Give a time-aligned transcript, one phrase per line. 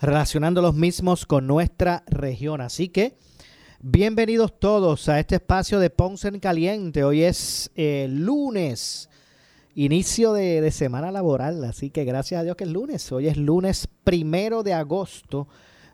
[0.00, 2.60] relacionando los mismos con nuestra región.
[2.60, 3.16] Así que
[3.80, 7.04] bienvenidos todos a este espacio de Ponce en Caliente.
[7.04, 9.08] Hoy es eh, lunes
[9.74, 13.10] inicio de, semana laboral, así que gracias a Dios que es lunes.
[13.12, 15.48] Hoy es lunes primero de agosto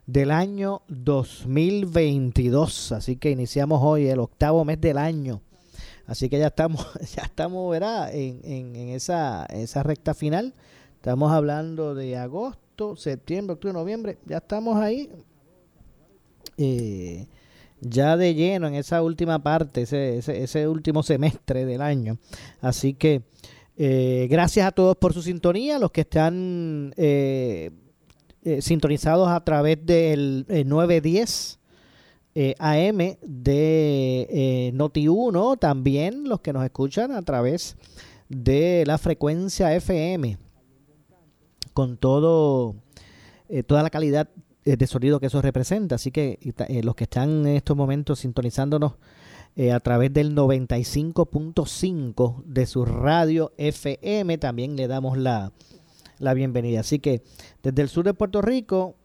[0.05, 5.41] del año 2022, así que iniciamos hoy el octavo mes del año.
[6.05, 8.13] Así que ya estamos, ya estamos, ¿verdad?
[8.13, 9.47] En, esa
[9.83, 10.53] recta final.
[10.95, 14.17] Estamos hablando de agosto, septiembre, octubre, noviembre.
[14.25, 15.09] Ya estamos ahí.
[16.57, 17.27] Eh,
[17.79, 22.17] ya de lleno en esa última parte, ese, ese, ese último semestre del año.
[22.61, 23.23] Así que
[23.79, 27.69] eh, gracias a todos por su sintonía, los que están eh,
[28.43, 31.59] eh, sintonizados a través del 910
[32.59, 37.77] AM de Noti1, también los que nos escuchan a través
[38.29, 40.37] de la frecuencia FM,
[41.77, 42.75] con todo
[43.67, 44.27] toda la calidad
[44.65, 45.93] de sonido que eso representa.
[45.93, 46.39] Así que
[46.83, 48.93] los que están en estos momentos sintonizándonos
[49.55, 54.39] eh, a través del 95.5 de su radio FM.
[54.39, 55.51] También le damos la,
[56.35, 56.79] bienvenida.
[56.79, 57.21] Así que
[57.61, 58.95] desde el sur de Puerto Rico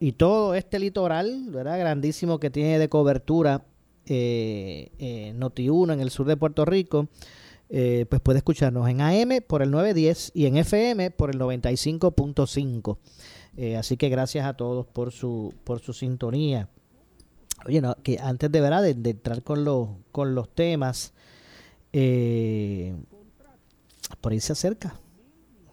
[0.00, 1.78] y todo este litoral, ¿verdad?
[1.78, 3.64] Grandísimo que tiene de cobertura
[4.06, 7.06] eh, eh Noti1 en el sur de Puerto Rico.
[7.68, 12.98] Eh, pues puede escucharnos en AM por el 910 y en FM por el 95.5.
[13.78, 16.68] así que gracias a todos por su, por su sintonía.
[17.66, 18.82] Oye, que antes de, ¿verdad?
[18.82, 21.12] de, entrar con los, con los temas,
[21.92, 22.94] eh,
[24.20, 25.00] por ahí se acerca.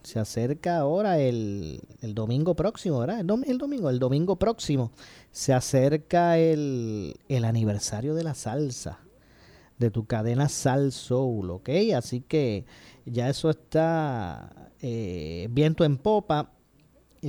[0.02, 3.20] Se acerca ahora el, el domingo próximo, ¿verdad?
[3.20, 4.90] El, domingo, el domingo próximo
[5.30, 8.98] se acerca el, el aniversario de la salsa,
[9.78, 11.68] de tu cadena Sal Soul, ¿ok?
[11.96, 12.64] Así que
[13.04, 16.50] ya eso está eh, viento en popa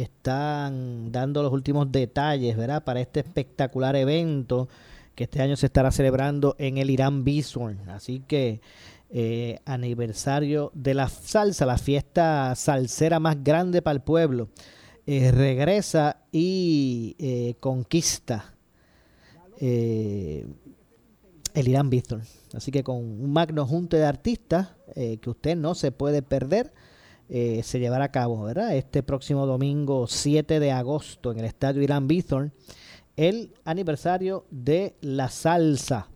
[0.02, 2.84] están dando los últimos detalles, ¿verdad?
[2.84, 4.68] Para este espectacular evento
[5.16, 7.90] que este año se estará celebrando en el Irán Bison.
[7.90, 8.62] Así que
[9.10, 14.50] eh, aniversario de la salsa, la fiesta salsera más grande para el pueblo,
[15.08, 18.52] eh, regresa y eh, conquista
[21.56, 22.22] el Irán Bison.
[22.54, 26.72] Así que con un magno junte de artistas que usted no se puede perder
[27.28, 28.76] eh, se llevará a cabo, ¿verdad?
[28.76, 32.54] Este próximo domingo 7 de agosto en el Estadio Irán Bithorn,
[33.16, 36.10] el aniversario de la salsa.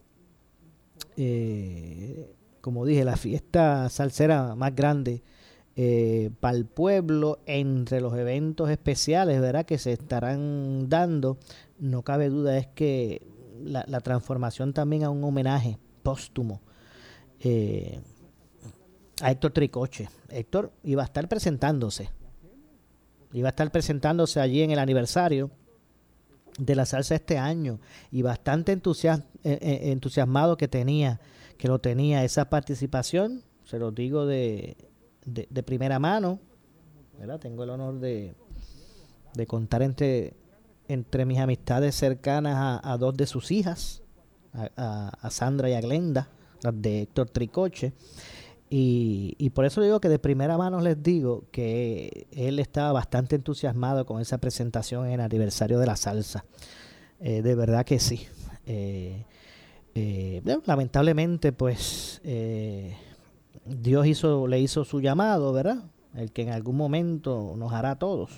[1.17, 5.23] Eh, como dije, la fiesta salsera más grande
[5.75, 9.65] eh, para el pueblo entre los eventos especiales, ¿verdad?
[9.65, 11.37] Que se estarán dando.
[11.79, 13.23] No cabe duda es que
[13.63, 16.61] la, transformación también a un homenaje póstumo
[19.21, 20.09] a Héctor Tricoche.
[20.29, 22.09] Héctor iba a estar presentándose.
[23.33, 25.51] Iba a estar presentándose allí en el aniversario
[26.57, 27.79] de la salsa este año
[28.11, 28.77] y bastante eh,
[29.43, 31.19] eh, entusiasmado que tenía,
[31.57, 34.75] que lo tenía esa participación, se lo digo de,
[35.25, 36.39] de, primera mano.
[37.39, 38.33] Tengo el honor de,
[39.35, 40.33] de contar entre,
[40.89, 44.03] entre mis amistades cercanas a, dos de sus hijas,
[44.53, 46.29] a, a Sandra y a Glenda,
[46.61, 47.93] las de Héctor Tricoche.
[48.71, 53.35] Y, y, por eso digo que de primera mano les digo que él estaba bastante
[53.35, 56.45] entusiasmado con esa presentación en el aniversario de la salsa.
[57.19, 58.27] Eh, de verdad que sí.
[58.65, 59.25] Eh,
[59.95, 62.21] eh, lamentablemente, pues
[63.65, 65.83] Dios hizo, le hizo su llamado, ¿verdad?
[66.15, 68.31] El que en algún momento nos hará a todos.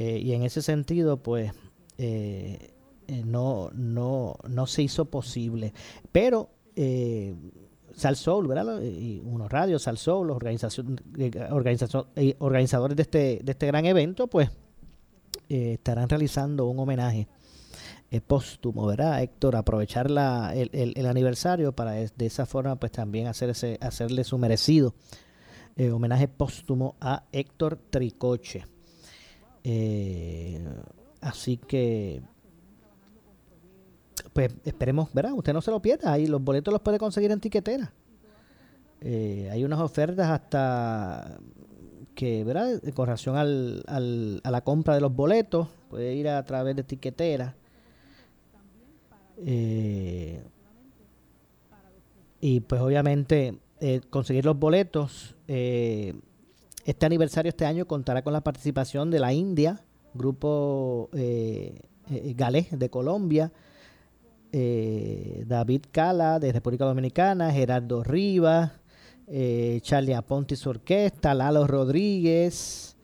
[0.00, 1.52] Y en ese sentido, pues
[3.24, 5.72] no, no, no se hizo posible.
[6.10, 6.50] Pero
[7.94, 8.80] Salsoul, ¿verdad?
[8.82, 11.30] Y unos radios, Salsoul, los organización, eh,
[12.16, 14.50] eh, organizadores de este, de este gran evento, pues
[15.48, 17.28] eh, estarán realizando un homenaje
[18.26, 19.22] póstumo, ¿verdad?
[19.22, 24.94] Héctor, aprovechar la, el, aniversario para de esa forma pues también hacerse, hacerle su merecido
[25.92, 28.64] homenaje póstumo a Héctor Tricoche.
[31.20, 32.22] Así que
[34.32, 35.32] pues esperemos, ¿verdad?
[35.34, 37.92] Usted no se lo pierda, ahí los boletos los puede conseguir en tiquetera.
[39.00, 41.38] Eh, hay unas ofertas hasta
[42.14, 42.80] que, ¿verdad?
[42.94, 46.84] Con relación al, al, a la compra de los boletos, puede ir a través de
[46.84, 47.54] tiquetera.
[49.38, 50.42] Eh,
[52.40, 55.34] y pues obviamente eh, conseguir los boletos.
[56.90, 59.82] Este aniversario este año contará con la participación de la India,
[60.14, 61.08] grupo
[62.36, 63.52] galés de Colombia,
[64.52, 68.72] David Cala de República Dominicana, Gerardo Rivas,
[69.32, 72.96] eh, Charlie Aponte su orquesta, Lalo Rodríguez,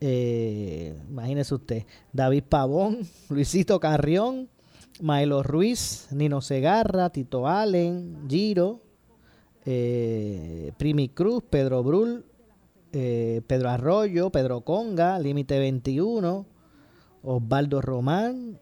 [0.00, 2.98] eh, imagínese usted, David Pavón,
[3.30, 4.48] Luisito Carrión,
[5.00, 8.80] Maelo Ruiz, Nino Segarra, Tito Allen, Giro,
[9.64, 12.24] eh, Primi Cruz, Pedro Brul,
[12.94, 16.46] eh, Pedro Arroyo, Pedro Conga, Límite 21,
[17.22, 18.58] Osvaldo Román,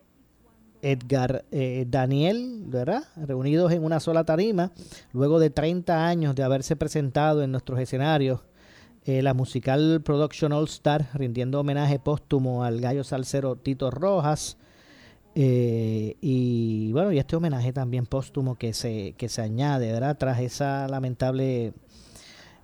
[0.82, 3.04] Edgar eh, Daniel, ¿verdad?
[3.16, 4.72] Reunidos en una sola tarima,
[5.12, 8.40] luego de 30 años de haberse presentado en nuestros escenarios,
[9.04, 14.58] eh, la musical Production All Star, rindiendo homenaje póstumo al gallo salsero Tito Rojas.
[15.34, 20.16] Eh, y bueno, y este homenaje también póstumo que se, que se añade, ¿verdad?
[20.18, 21.72] Tras esa lamentable,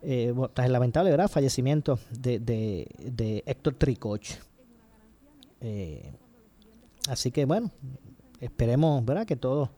[0.01, 1.29] tras el lamentable, ¿verdad?
[1.29, 4.31] Fallecimiento de, de, de Héctor Tricoch.
[7.09, 7.71] así que bueno,
[8.41, 9.27] esperemos ¿verdad?
[9.27, 9.71] que todos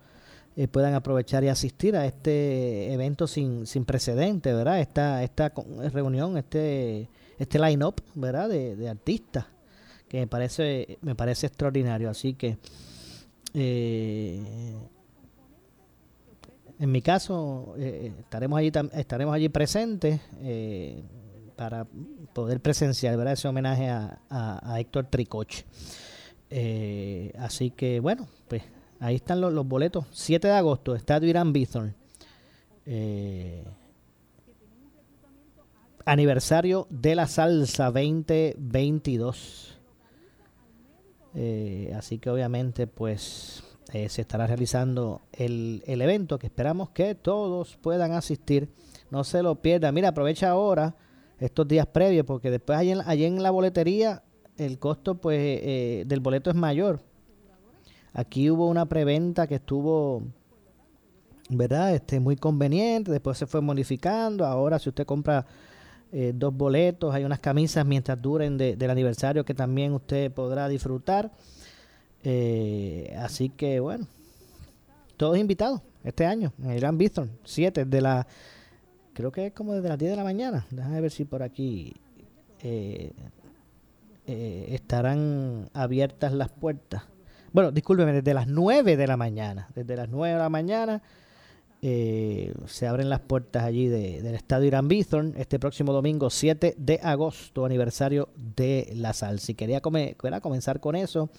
[0.57, 4.81] eh, puedan aprovechar y asistir a este evento sin, sin precedentes, ¿verdad?
[4.81, 5.53] Esta, esta
[5.93, 7.09] reunión, este,
[7.39, 8.49] este line-up, ¿verdad?
[8.49, 9.47] De, artistas,
[10.09, 12.11] que me parece, me parece extraordinario.
[12.11, 12.59] Así que,
[13.55, 14.75] eh,
[16.81, 20.21] en mi caso, eh, estaremos allí estaremos allí presentes
[21.55, 21.87] para
[22.33, 23.19] poder presenciar.
[23.29, 25.67] Ese homenaje a, a, a Héctor Tricoche.
[26.51, 28.63] Eh, así que bueno, pues
[28.99, 30.07] ahí están los, boletos.
[30.11, 31.95] 7 de agosto, Estadio Irán Bithorn.
[32.87, 33.65] Eh,
[36.05, 39.79] aniversario de la salsa 2022.
[41.35, 43.63] Eh, así que obviamente pues
[43.93, 48.69] se estará realizando el, el, evento que esperamos que todos puedan asistir.
[49.11, 49.95] No se lo pierdan.
[49.95, 50.95] Mira, aprovecha ahora
[51.39, 54.23] estos días previos porque después allí en, allí en la boletería
[54.57, 57.01] el costo pues eh, del boleto es mayor.
[58.13, 60.23] Aquí hubo una preventa que estuvo,
[61.49, 61.95] ¿verdad?
[61.95, 64.45] Este, muy conveniente, después se fue modificando.
[64.45, 65.47] Ahora si usted compra
[66.13, 71.31] eh, dos boletos, hay unas camisas mientras duren del aniversario que también usted podrá disfrutar.
[72.23, 74.07] Eh, así que bueno,
[75.17, 78.27] todos invitados este año en el Gran Bithorn, 7 de la,
[79.13, 80.67] creo que es como desde las 10 de la mañana.
[80.71, 81.95] Déjame ver si por aquí
[82.63, 83.13] eh,
[84.27, 87.03] estarán abiertas las puertas.
[87.53, 89.69] Bueno, discúlpeme, desde las 9 de la mañana.
[89.75, 91.03] Desde las 9 de la mañana
[91.83, 97.01] eh, se abren las puertas allí del Estadio Irán Bithorn este próximo domingo 7 de
[97.03, 99.41] agosto, aniversario de la sal.
[99.41, 101.31] Si quería comenzar con eso,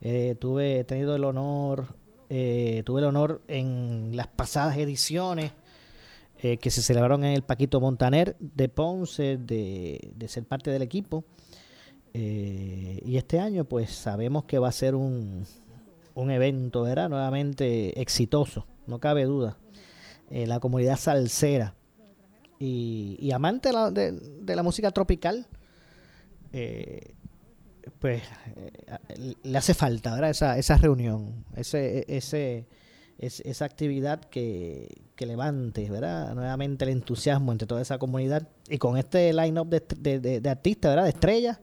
[0.00, 1.94] eh, tuve tenido el honor,
[2.28, 5.52] tuve el honor en las pasadas ediciones
[6.40, 11.24] que se celebraron en el Paquito Montaner de Ponce de, de ser parte del equipo.
[12.14, 15.46] Eh, y este año pues sabemos que va a ser un,
[16.14, 17.08] un evento, ¿verdad?
[17.08, 19.58] Nuevamente exitoso, no cabe duda.
[20.30, 21.74] Eh, la comunidad salsera
[22.58, 25.46] y, amante de, la música tropical,
[26.52, 27.14] eh,
[27.98, 28.22] pues
[29.42, 30.30] le hace falta, ¿verdad?
[30.30, 32.66] Esa, esa reunión, ese, ese,
[33.18, 36.34] esa actividad que, que, levante, ¿verdad?
[36.34, 40.92] Nuevamente el entusiasmo entre toda esa comunidad y con este line-up de, de, de artistas,
[40.92, 41.04] ¿verdad?
[41.04, 41.60] De estrellas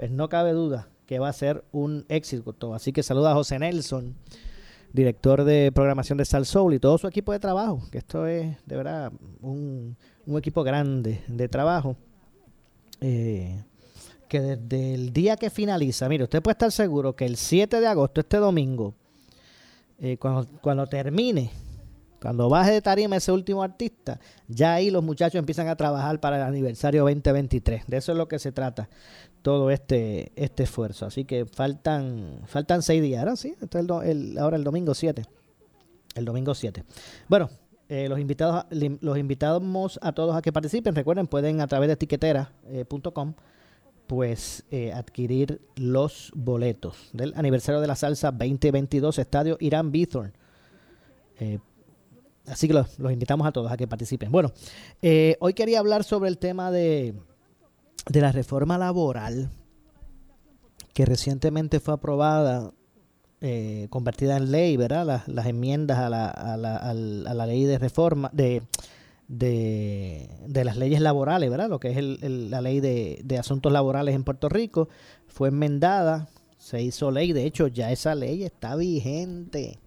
[0.00, 2.72] pues no cabe duda que va a ser un éxito.
[2.72, 4.14] Así que saluda a José Nelson,
[4.94, 8.56] director de programación de Sal Soul y todo su equipo de trabajo, que esto es
[8.64, 9.12] de verdad
[9.42, 9.96] un,
[10.38, 11.96] equipo grande de trabajo.
[13.02, 13.62] Eh,
[14.30, 17.86] que desde el día que finaliza, mire, usted puede estar seguro que el 7 de
[17.86, 18.94] agosto, este domingo,
[19.98, 21.50] eh, cuando, cuando termine
[22.20, 26.36] cuando baje de tarima ese último artista, ya ahí los muchachos empiezan a trabajar para
[26.36, 27.86] el aniversario 2023.
[27.86, 28.90] De eso es lo que se trata
[29.40, 31.06] todo este este esfuerzo.
[31.06, 33.56] Así que faltan faltan seis días, ¿ahora sí?
[34.04, 35.24] el, ahora el domingo 7.
[36.14, 36.84] El domingo 7.
[37.28, 37.48] Bueno,
[37.88, 40.94] eh, los invitados los invitamos a todos a que participen.
[40.94, 43.34] Recuerden, pueden a través de etiquetera.com
[44.10, 50.32] pues eh, adquirir los boletos del aniversario de la salsa 2022 Estadio Irán Bithorn.
[51.38, 51.60] Eh,
[52.48, 54.32] así que los, invitamos a todos a que participen.
[54.32, 54.50] Bueno,
[55.00, 57.14] eh, hoy quería hablar sobre el tema de,
[58.08, 59.48] de la reforma laboral
[60.92, 62.72] que recientemente fue aprobada,
[63.90, 65.22] convertida en ley, ¿verdad?
[65.28, 68.62] Las, enmiendas a la, a, la, a la, ley de reforma, de
[69.30, 71.68] de, de, las leyes laborales, ¿verdad?
[71.70, 74.88] Lo que es el, la ley de, asuntos laborales en Puerto Rico,
[75.28, 79.78] fue enmendada, se hizo ley, de hecho ya esa ley está vigente.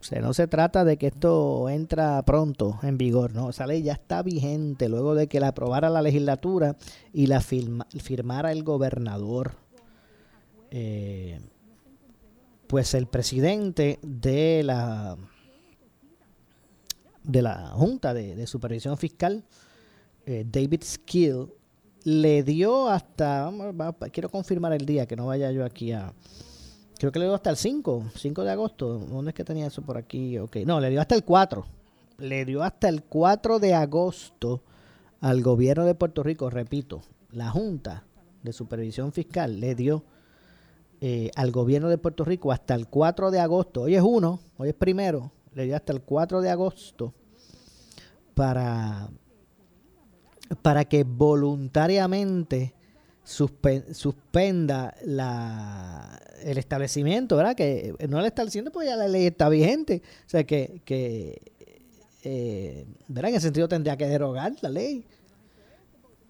[0.00, 3.82] O sea, no se trata de que esto entra pronto en vigor, no, esa ley
[3.82, 6.76] ya está vigente luego de que la aprobara la legislatura
[7.12, 9.52] y la firmara el gobernador.
[10.70, 11.40] Eh,
[12.68, 15.16] pues el presidente de la
[17.28, 19.44] de la Junta de, Supervisión Fiscal,
[20.26, 21.52] eh, David Skill,
[22.04, 23.52] le dio hasta,
[24.12, 26.12] quiero confirmar el día, que no vaya yo aquí a...
[26.98, 28.98] Creo que le dio hasta el 5, 5 de agosto.
[28.98, 30.36] ¿Dónde es que tenía eso por aquí?
[30.38, 31.64] Ok, no, le dio hasta el 4.
[32.18, 34.62] Le dio hasta el 4 de agosto
[35.20, 38.04] al gobierno de Puerto Rico, repito, la Junta
[38.42, 40.02] de Supervisión Fiscal le dio
[41.00, 43.82] eh, al gobierno de Puerto Rico hasta el 4 de agosto.
[43.82, 47.14] Hoy es uno, hoy es primero, le dio hasta el 4 de agosto
[48.38, 49.10] para,
[50.62, 52.72] para que voluntariamente
[53.24, 57.56] suspenda la, el establecimiento, ¿verdad?
[57.56, 60.02] Que no el establecimiento, pues ya la ley está vigente.
[60.24, 61.42] O sea, que, que
[62.22, 63.30] eh, ¿verdad?
[63.30, 65.04] En ese sentido tendría que derogar la ley.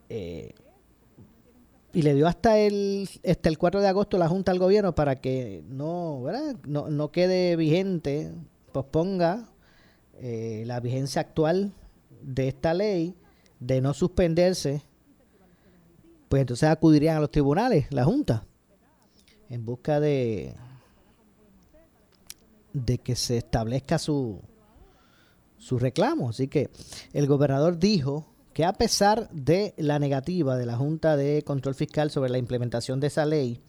[0.08, 0.54] Eh,
[1.92, 5.16] y le dio hasta el, hasta el 4 de agosto la Junta al Gobierno para
[5.16, 6.56] que no, ¿verdad?
[6.66, 8.32] No, no quede vigente
[8.72, 9.50] posponga
[10.20, 11.74] eh, la vigencia actual
[12.22, 13.14] de esta ley
[13.60, 14.82] de no suspenderse,
[16.28, 18.44] pues entonces acudirían a los tribunales, la Junta,
[19.48, 20.54] en busca de,
[22.72, 24.40] de que se establezca su,
[25.56, 26.30] su reclamo.
[26.30, 26.70] Así que
[27.12, 32.10] el gobernador dijo que a pesar de la negativa de la Junta de Control Fiscal
[32.10, 33.60] sobre la implementación de esa ley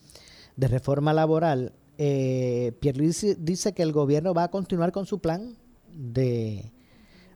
[0.56, 5.56] de reforma laboral, eh, Pierluisi dice que el gobierno va a continuar con su plan
[5.94, 6.72] de,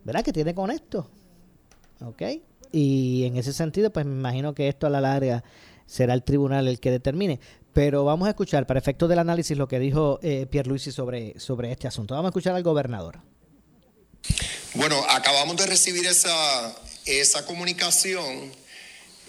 [0.03, 0.23] ¿verdad?
[0.23, 1.09] Que tiene con esto.
[2.01, 2.21] ¿Ok?
[2.71, 5.43] Y en ese sentido, pues me imagino que esto a la larga
[5.85, 7.39] será el tribunal el que determine.
[7.73, 11.71] Pero vamos a escuchar, para efectos del análisis, lo que dijo eh, Pierluisi sobre, sobre
[11.71, 12.13] este asunto.
[12.13, 13.19] Vamos a escuchar al gobernador.
[14.75, 18.51] Bueno, acabamos de recibir esa, esa comunicación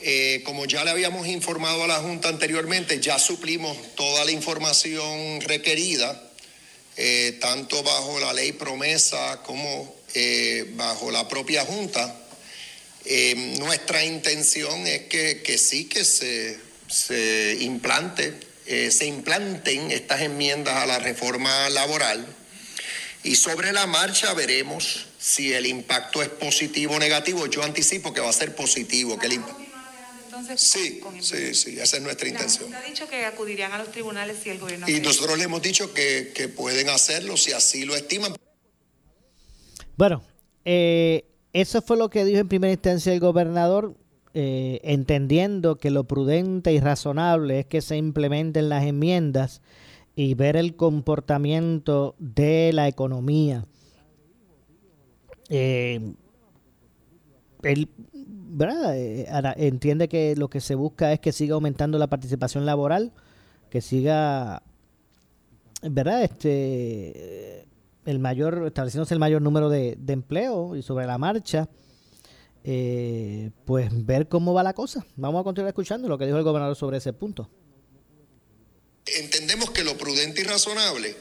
[0.06, 5.40] eh, como ya le habíamos informado a la Junta anteriormente, ya suplimos toda la información
[5.40, 6.20] requerida,
[6.96, 12.20] eh, tanto bajo la ley promesa como eh, bajo la propia Junta.
[13.58, 18.34] nuestra intención es que, sí que se, se implante,
[18.66, 22.26] se implanten estas enmiendas a la reforma laboral.
[23.22, 27.46] Y sobre la marcha veremos si el impacto es positivo o negativo.
[27.46, 29.40] Yo anticipo que va a ser positivo, que el
[30.56, 32.64] sí, sí, sí, esa es nuestra intención.
[32.64, 34.88] Usted ha dicho que acudirían a los tribunales si el gobierno...
[34.88, 38.34] Y nosotros le hemos dicho que, pueden hacerlo si así lo estiman.
[39.96, 40.22] Bueno,
[40.64, 43.94] eh, eso fue lo que dijo en primera instancia el gobernador,
[44.34, 49.62] eh, entendiendo que lo prudente y razonable es que se implementen las enmiendas
[50.16, 53.66] y ver el comportamiento de la economía.
[55.48, 56.14] Eh,
[57.62, 57.88] él
[58.56, 58.96] ¿verdad?
[58.96, 63.12] Eh, entiende que lo que se busca es que siga aumentando la participación laboral,
[63.68, 64.62] que siga,
[65.82, 66.22] ¿verdad?
[66.22, 67.66] Este,
[68.06, 71.68] el mayor, estableciéndose el mayor número de, empleo y sobre la marcha,
[72.64, 75.06] eh, pues ver cómo va la cosa.
[75.16, 77.50] Vamos a continuar escuchando lo que dijo el gobernador sobre ese punto.
[79.06, 81.14] Entendemos que lo prudente y razonable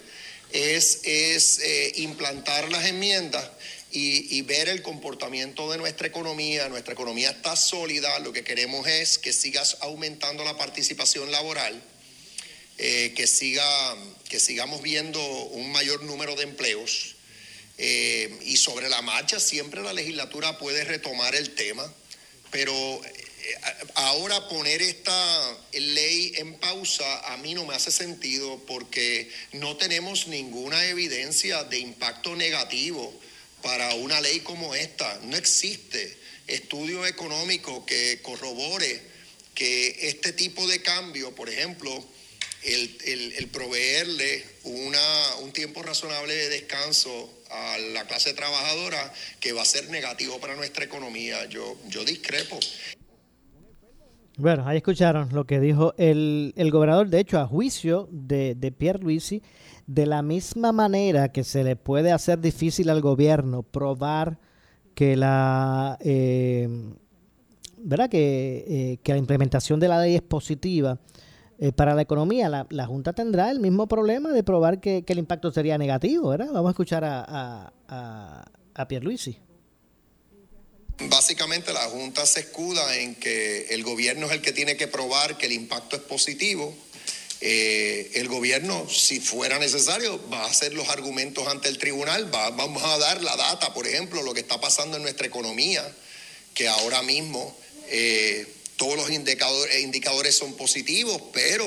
[0.51, 3.49] es, es eh, implantar las enmiendas
[3.95, 6.67] y, ver el comportamiento de nuestra economía.
[6.69, 11.81] Nuestra economía está sólida, lo que queremos es que sigas aumentando la participación laboral,
[12.77, 13.65] eh, que, siga,
[14.29, 17.15] que sigamos viendo un mayor número de empleos.
[17.77, 21.91] Eh, y sobre la marcha siempre la legislatura puede retomar el tema,
[22.51, 23.55] pero eh,
[23.95, 30.27] ahora poner esta ley en pausa a mí no me hace sentido porque no tenemos
[30.27, 33.13] ninguna evidencia de impacto negativo
[33.61, 35.19] para una ley como esta.
[35.23, 39.01] No existe estudio económico que corrobore
[39.55, 42.03] que este tipo de cambio, por ejemplo,
[42.65, 47.09] el, proveerle una, un tiempo razonable de descanso
[47.49, 51.45] a la clase trabajadora, que va a ser negativo para nuestra economía.
[51.45, 52.59] Yo, yo discrepo.
[54.37, 58.71] Bueno, ahí escucharon lo que dijo el, el gobernador, de hecho, a juicio de, de
[58.71, 59.43] Pierre Luisi,
[59.85, 64.39] de la misma manera que se le puede hacer difícil al gobierno probar
[64.95, 66.67] que la eh,
[67.77, 70.99] verdad que, eh, que, la implementación de la ley es positiva
[71.63, 75.49] eh, para la economía, la, Junta tendrá el mismo problema de probar que, el impacto
[75.49, 76.47] sería negativo, ¿verdad?
[76.51, 78.87] Vamos a escuchar a, a, a, a.
[81.07, 85.37] Básicamente la Junta se escuda en que el gobierno es el que tiene que probar
[85.37, 86.75] que el impacto es positivo.
[87.39, 92.49] Eh, el gobierno, si fuera necesario, va a hacer los argumentos ante el tribunal, va,
[92.49, 95.89] vamos a dar la data, por ejemplo, lo que está pasando en nuestra economía,
[96.53, 97.55] que ahora mismo
[97.87, 101.65] eh, todos los indicadores, indicadores son positivos, pero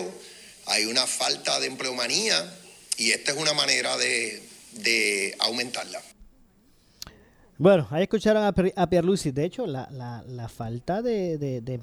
[0.67, 2.53] hay una falta de empleomanía
[2.97, 6.01] y esta es una manera de, de aumentarla.
[7.59, 9.31] Bueno, ahí escucharon a, a Pierluisi.
[9.31, 11.81] De hecho, la, la, la falta de, de,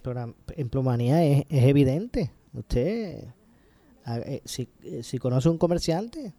[0.56, 2.32] empleomanía es, es, evidente.
[2.54, 3.24] Usted,
[4.06, 6.34] eh, si, eh, si conoce un comerciante,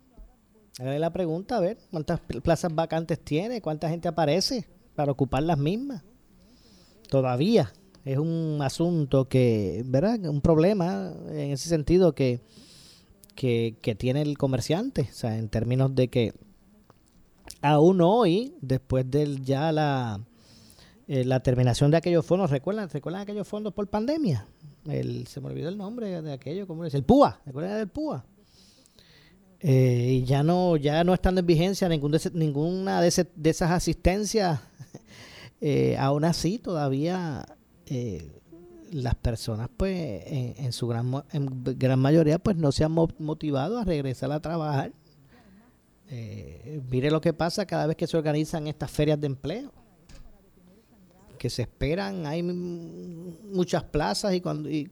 [0.78, 5.58] hágale la pregunta a ver cuántas plazas vacantes tiene, cuánta gente aparece para ocupar las
[5.58, 6.02] mismas.
[7.08, 7.72] Todavía
[8.04, 10.20] es un asunto que, ¿verdad?
[10.26, 12.40] Un problema en ese sentido que,
[13.34, 15.08] que, tiene el comerciante.
[15.10, 16.34] O sea, en términos de que
[17.62, 20.20] aún hoy, después de ya la,
[21.08, 24.46] eh, la terminación de aquellos fondos, ¿recuerdan, ¿recuerdan aquellos fondos por pandemia?
[24.86, 26.94] El, se me olvidó el nombre de aquello, ¿cómo es?
[26.94, 28.24] El PUA, ¿recuerdan del PUA?
[29.60, 33.48] Eh, y ya no, ya no estando en vigencia ningún de, ninguna de, ese, de,
[33.48, 34.60] esas asistencias,
[35.62, 37.46] eh, aún así todavía
[37.86, 38.40] eh,
[38.90, 43.78] las personas pues en, en su gran, en gran mayoría pues no se han motivado
[43.78, 44.92] a regresar a trabajar
[46.08, 49.72] eh, mire lo que pasa cada vez que se organizan estas ferias de empleo.
[51.38, 54.90] Que se esperan, hay muchas plazas y, cuando, y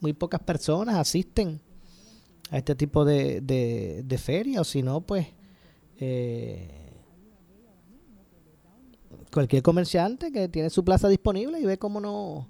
[0.00, 1.60] muy pocas personas asisten
[2.50, 5.28] a este tipo de, de, de ferias, o si no, pues
[5.98, 6.81] eh,
[9.32, 12.48] cualquier comerciante que tiene su plaza disponible y ve cómo no,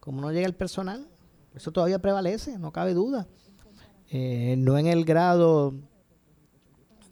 [0.00, 1.06] cómo no llega el personal.
[1.54, 3.28] Eso todavía prevalece, no cabe duda.
[4.10, 5.74] Eh, no en el grado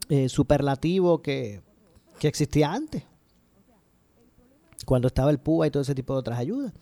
[0.09, 1.62] eh, superlativo que,
[2.18, 3.04] que, existía antes,
[4.87, 6.72] cuando estaba el PUA y todo ese tipo de otras ayudas.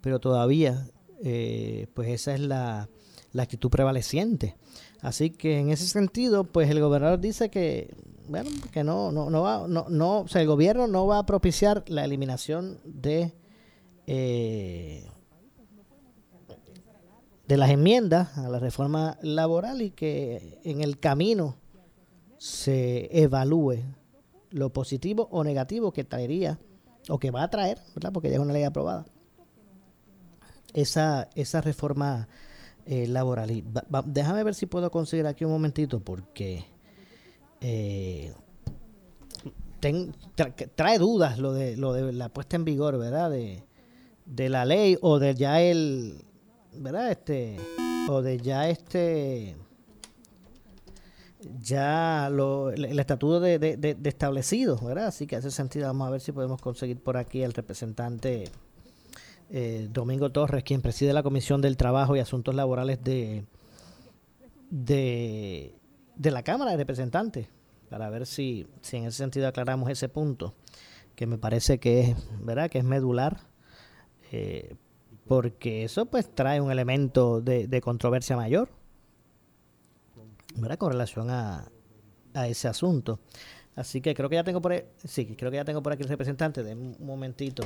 [0.00, 0.88] Pero todavía,
[1.22, 2.88] eh, pues esa es la,
[3.32, 4.56] la, actitud prevaleciente.
[5.00, 7.94] Así que en ese sentido, pues el gobernador dice que,
[8.28, 11.26] bueno, que no, no, no va, no, no, o sea, el gobierno no va a
[11.26, 13.32] propiciar la eliminación de
[14.06, 15.06] eh,
[17.48, 21.56] de las enmiendas a la reforma laboral y que en el camino
[22.36, 23.78] se evalúe
[24.50, 26.58] lo positivo o negativo que traería
[27.08, 28.12] o que va a traer, ¿verdad?
[28.12, 29.06] porque ya es una ley aprobada,
[30.74, 32.28] esa, esa reforma
[32.84, 33.50] eh, laboral.
[33.50, 33.64] Y
[34.04, 36.66] déjame ver si puedo conseguir aquí un momentito, porque
[37.60, 38.32] eh,
[40.74, 43.30] trae dudas lo de, lo de la puesta en vigor, ¿verdad?
[43.30, 43.64] De,
[44.26, 46.24] de la ley o de ya el,
[46.74, 47.10] ¿verdad?
[47.10, 47.56] Este,
[48.08, 49.56] o de ya este
[51.60, 55.06] ya lo, el, estatuto de, de, establecido, ¿verdad?
[55.06, 58.50] Así que ese sentido vamos a ver si podemos conseguir por aquí el representante
[59.50, 63.44] eh, Domingo Torres, quien preside la Comisión del Trabajo y Asuntos Laborales de,
[64.70, 65.77] de,
[66.18, 67.48] de la Cámara de Representantes,
[67.88, 70.54] para ver si, si en ese sentido aclaramos ese punto,
[71.14, 72.68] que me parece que es, ¿verdad?
[72.68, 73.38] Que es medular,
[74.30, 74.76] eh,
[75.26, 78.70] porque eso pues trae un elemento de, de controversia mayor
[80.56, 80.78] ¿verdad?
[80.78, 81.70] con relación a,
[82.34, 83.20] a, ese asunto.
[83.76, 86.08] Así que creo que ya tengo por sí, creo que ya tengo por aquí el
[86.08, 87.62] representante, de un momentito.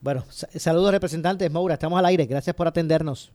[0.00, 3.32] Bueno, saludos representantes, Moura, estamos al aire, gracias por atendernos.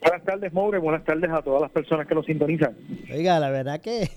[0.00, 0.78] Buenas tardes, Moure.
[0.78, 2.76] Buenas tardes a todas las personas que nos sintonizan.
[3.12, 4.08] Oiga, la verdad que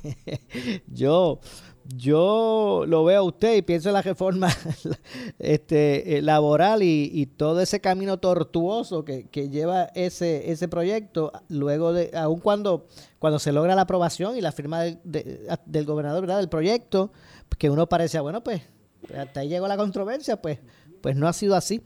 [0.88, 1.40] yo
[1.86, 4.48] yo lo veo a usted y pienso en la reforma
[5.40, 11.92] este, laboral y, y, todo ese camino tortuoso que, que, lleva ese, ese proyecto, luego
[11.94, 12.88] de, aun cuando,
[13.20, 16.38] cuando se logra la aprobación y la firma de, del gobernador ¿verdad?
[16.38, 17.12] del proyecto,
[17.58, 18.62] que uno parecía, bueno, pues
[19.18, 20.60] hasta ahí llegó la controversia, pues,
[21.02, 21.84] pues no ha sido así.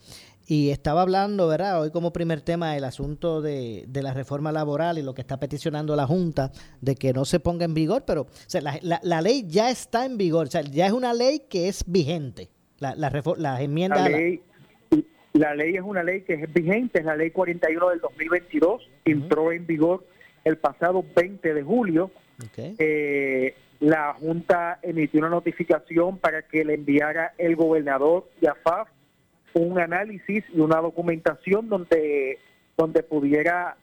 [0.50, 1.82] Y estaba hablando, ¿verdad?
[1.82, 5.38] Hoy como primer tema el asunto de, de, la reforma laboral y lo que está
[5.42, 9.02] peticionando la Junta de que no se ponga en vigor, pero o sea, la, la,
[9.04, 12.50] la, ley ya está en vigor, o sea, ya es una ley que es vigente.
[12.80, 13.98] La, la, la enmienda...
[13.98, 14.42] La ley,
[15.34, 18.78] la ley es una ley que es vigente, es la ley 41 del 2022, uh
[18.78, 18.90] -huh.
[19.04, 20.06] entró en vigor
[20.46, 22.10] el pasado 20 de julio.
[22.52, 22.74] Okay.
[22.80, 28.88] Eh, la Junta emitió una notificación para que le enviara el gobernador y a FAF
[29.54, 32.40] un análisis y una documentación donde,
[32.78, 33.78] donde pudiera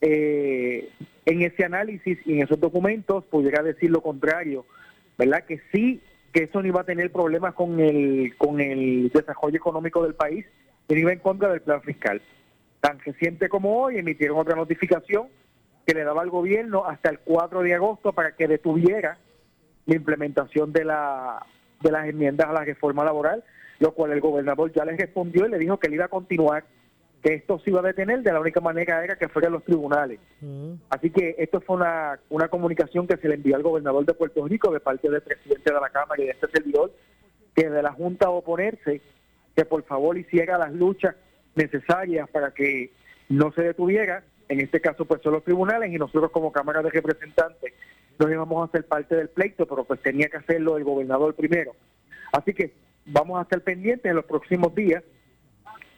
[0.00, 0.90] eh,
[1.24, 4.66] en ese análisis y en esos documentos pudiera decir lo contrario,
[5.16, 5.44] ¿verdad?
[5.44, 6.00] Que sí,
[6.32, 10.44] que eso no iba a tener problemas con el, con el desarrollo económico del país,
[10.88, 12.20] y iba en contra del plan fiscal.
[12.80, 15.28] Tan reciente como hoy emitieron otra notificación
[15.86, 19.18] que le daba al gobierno hasta el 4 de agosto para que detuviera
[19.86, 21.44] la implementación de, la,
[21.82, 23.44] de las enmiendas a la reforma laboral,
[23.78, 26.64] lo cual el gobernador ya le respondió y le dijo que él iba a continuar,
[27.22, 30.20] que esto se iba a detener, de la única manera era que fueran los tribunales.
[30.40, 30.74] Mm.
[30.90, 34.46] Así que esto fue una, una comunicación que se le envió al gobernador de Puerto
[34.46, 36.92] Rico de parte del presidente de la Cámara y de este servidor,
[37.54, 39.00] que de la Junta a oponerse,
[39.56, 41.14] que por favor hiciera las luchas
[41.54, 42.90] necesarias para que
[43.28, 46.90] no se detuviera, en este caso pues son los tribunales y nosotros como Cámara de
[46.90, 47.72] Representantes
[48.18, 51.74] no íbamos a ser parte del pleito, pero pues tenía que hacerlo el gobernador primero.
[52.32, 52.72] Así que
[53.06, 55.02] vamos a estar pendientes en los próximos días.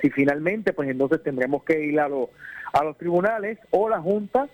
[0.01, 4.49] Si finalmente, pues entonces tendremos que ir a, a los tribunales o la Junta,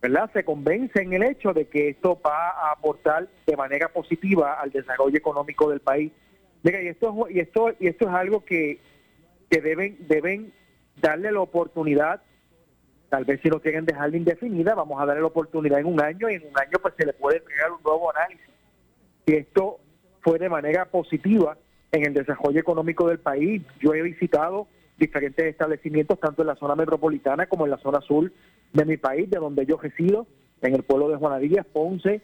[0.00, 0.30] ¿verdad?
[0.32, 4.70] Se convence en el hecho de que esto va a aportar de manera positiva al
[4.70, 6.12] desarrollo económico del país.
[6.62, 8.80] Mira, y esto, y esto, y esto es algo que,
[9.50, 10.52] que deben, deben
[11.00, 12.22] darle la oportunidad
[13.12, 16.30] tal vez si lo quieren dejar indefinida, vamos a darle la oportunidad en un año
[16.30, 18.46] y en un año pues se le puede entregar un nuevo análisis.
[19.26, 19.80] Si esto
[20.22, 21.58] fue de manera positiva
[21.92, 24.66] en el desarrollo económico del país, yo he visitado
[24.98, 28.32] diferentes establecimientos tanto en la zona metropolitana como en la zona sur
[28.72, 30.26] de mi país, de donde yo resido,
[30.62, 32.22] en el pueblo de Juanadías, Ponce,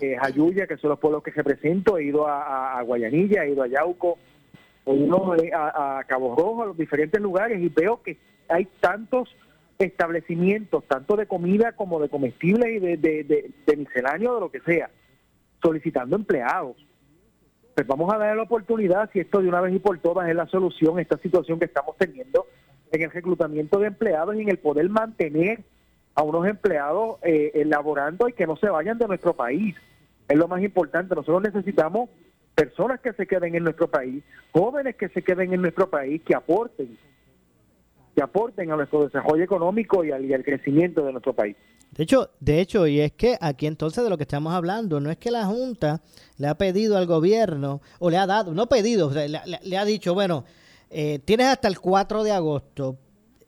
[0.00, 3.68] eh, Jayuya, que son los pueblos que represento, he ido a, Guayanilla, he ido a
[3.68, 4.18] Yauco,
[4.86, 8.16] he ido a, a Cabo Rojo, a los diferentes lugares y veo que
[8.48, 9.28] hay tantos
[9.78, 14.60] establecimientos, tanto de comida como de comestibles y de, de, de, misceláneo, de lo que
[14.60, 14.90] sea,
[15.62, 16.76] solicitando empleados.
[17.74, 20.36] Pues vamos a darle la oportunidad, si esto de una vez y por todas es
[20.36, 22.46] la solución, esta situación que estamos teniendo
[22.92, 25.64] en el reclutamiento de empleados y en el poder mantener
[26.14, 29.74] a unos empleados eh, elaborando y que no se vayan de nuestro país.
[30.28, 31.16] Es lo más importante.
[31.16, 32.10] Nosotros necesitamos
[32.54, 36.36] personas que se queden en nuestro país, jóvenes que se queden en nuestro país, que
[36.36, 36.96] aporten
[38.14, 41.56] que aporten a nuestro desarrollo económico y al, crecimiento de nuestro país.
[41.90, 45.10] De hecho, de hecho, y es que aquí entonces de lo que estamos hablando, no
[45.10, 46.00] es que la Junta
[46.38, 50.44] le ha pedido al gobierno, o le ha dado, no pedido, le, ha dicho, bueno,
[50.90, 52.96] eh, tienes hasta el 4 de agosto.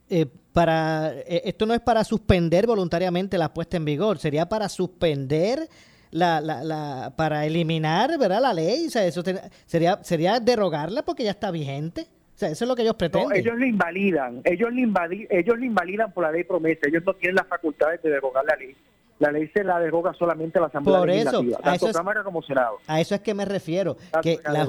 [0.09, 4.68] Eh, para eh, Esto no es para suspender voluntariamente la puesta en vigor, sería para
[4.68, 5.68] suspender
[6.12, 8.40] la, la, la, para eliminar ¿verdad?
[8.40, 9.22] la ley, o sea, eso
[9.66, 12.07] sería, sería derogarla porque ya está vigente.
[12.37, 13.35] O sea, eso es lo que ellos pretenden.
[13.35, 17.37] ellos le invalidan, ellos le, ellos le invalidan por la ley promesa, ellos no tienen
[17.37, 18.77] las facultades de derogar la ley.
[19.18, 22.77] La ley se la deroga solamente a la Asamblea por eso, tanto Cámara como Senado.
[22.87, 23.96] A eso es que me refiero.
[24.20, 24.64] Que la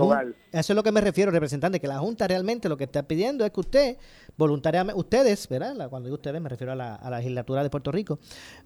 [0.54, 3.44] eso es lo que me refiero, representante, que la Junta realmente lo que está pidiendo
[3.44, 3.98] es que usted,
[4.38, 5.90] voluntariamente, ustedes, ¿verdad?
[5.90, 8.20] Cuando digo ustedes me refiero a la, a la legislatura de Puerto Rico,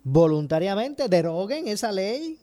[0.03, 2.37] voluntariamente deroguen esa ley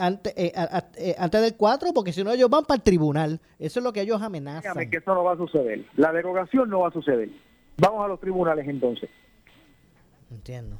[0.00, 0.52] antes, eh,
[0.96, 3.40] eh, antes del 4, porque si no ellos van para el tribunal.
[3.58, 4.62] Eso es lo que ellos amenazan.
[4.62, 5.84] Dígame que eso no va a suceder.
[5.96, 7.30] La derogación no va a suceder.
[7.76, 9.08] Vamos a los tribunales entonces.
[10.30, 10.78] Entiendo.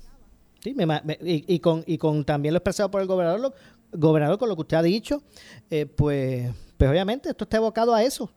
[0.61, 0.77] Sí,
[1.23, 3.55] y, con, y con también lo expresado por el gobernador,
[3.93, 5.23] gobernador con lo que usted ha dicho,
[5.71, 8.31] eh, pues, pues obviamente esto está evocado a eso.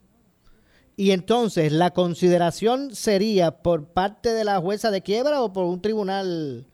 [0.96, 5.82] Y entonces, ¿la consideración sería por parte de la jueza de quiebra o por un
[5.82, 6.66] tribunal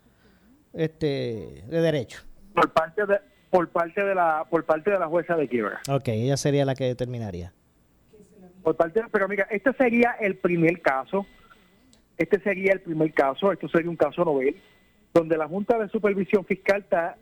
[0.74, 2.22] este, de derecho?
[2.54, 5.82] Por parte de, por parte de la por parte de la jueza de quiebra.
[5.90, 7.54] Ok, ella sería la que determinaría.
[8.64, 11.26] Por parte, pero mira, este sería el primer caso.
[12.18, 13.52] Este sería el primer caso.
[13.52, 14.56] Esto sería un caso novel
[15.14, 17.18] donde la Junta de Supervisión Fiscal está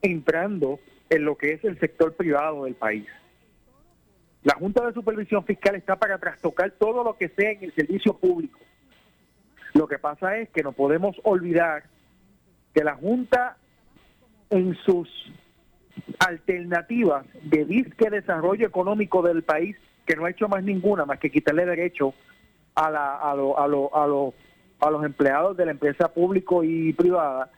[0.00, 0.78] entrando
[1.10, 3.06] en lo que es el sector privado del país.
[4.44, 8.16] La Junta de Supervisión Fiscal está para trastocar todo lo que sea en el servicio
[8.16, 8.58] público.
[9.74, 11.84] Lo que pasa es que no podemos olvidar
[12.72, 13.56] que la Junta
[14.50, 15.08] en sus
[16.18, 21.30] alternativas de disque desarrollo económico del país que no ha hecho más ninguna más que
[21.30, 22.14] quitarle derecho
[22.74, 24.34] a, la, a, lo, a, lo, a, lo,
[24.80, 27.50] a los empleados de la empresa público y privada,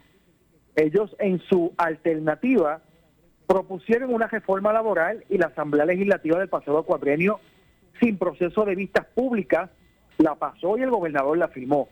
[0.77, 2.81] ellos en su alternativa
[3.47, 7.41] propusieron una reforma laboral y la Asamblea Legislativa del pasado cuadrenio,
[8.01, 9.71] sin proceso de vistas públicas,
[10.19, 11.89] la pasó y el gobernador la firmó.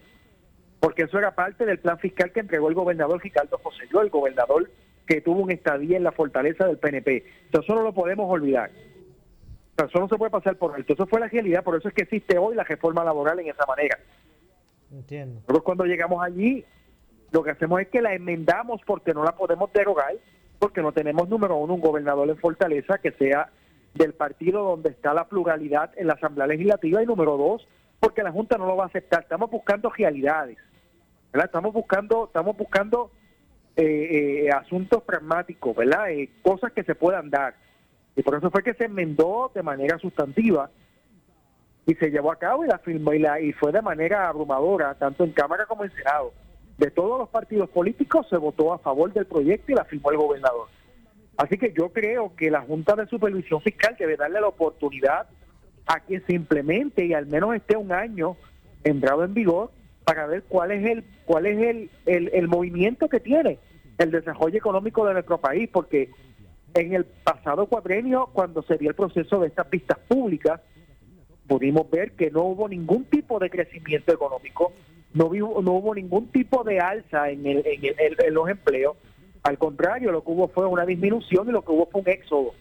[0.81, 4.71] Porque eso era parte del plan fiscal que entregó el gobernador Ricardo José el gobernador
[5.09, 7.25] que tuvo un estadía en la fortaleza del PNP.
[7.51, 8.71] eso no lo podemos olvidar.
[9.77, 10.93] eso no se puede pasar por alto.
[10.93, 13.65] Eso fue la realidad, por eso es que existe hoy la reforma laboral en esa
[13.65, 13.99] manera.
[14.93, 15.41] Entiendo.
[15.41, 16.63] Nosotros cuando llegamos allí,
[17.33, 20.15] lo que hacemos es que la enmendamos porque no la podemos derogar,
[20.59, 23.51] porque no tenemos número uno un gobernador en Fortaleza que sea
[23.95, 27.67] del partido donde está la pluralidad en la Asamblea Legislativa y número dos,
[27.99, 29.23] porque la Junta no lo va a aceptar.
[29.23, 30.59] Estamos buscando realidades,
[31.33, 31.47] ¿verdad?
[31.47, 33.11] Estamos buscando, estamos buscando
[33.81, 36.11] eh, eh, asuntos pragmáticos, ¿verdad?
[36.11, 37.55] Eh, cosas que se puedan dar.
[38.17, 40.69] Y por eso fue que se enmendó de manera sustantiva
[41.87, 44.95] y se llevó a cabo y la firmó y, la, y fue de manera abrumadora,
[44.95, 46.33] tanto en Cámara como en Senado.
[46.77, 50.17] De todos los partidos políticos se votó a favor del proyecto y la firmó el
[50.17, 50.67] gobernador.
[51.37, 55.29] Así que yo creo que la Junta de Supervisión Fiscal debe darle la oportunidad
[55.87, 58.37] a que se implemente y al menos esté un año
[58.83, 59.71] entrado en vigor
[60.03, 63.61] para ver cuál es el cuál es el, el, el movimiento que tiene
[63.99, 66.11] el desarrollo económico de nuestro país, porque
[66.75, 70.61] en el pasado cuadrenio, cuando se dio el proceso de estas pistas públicas,
[71.47, 74.73] pudimos ver que no hubo ningún tipo de crecimiento económico,
[75.15, 78.97] no, hubo, no hubo ningún tipo de alza en, el, en, el, en los empleos.
[79.43, 82.55] Al contrario, lo que hubo fue una disminución y lo que hubo fue un éxodo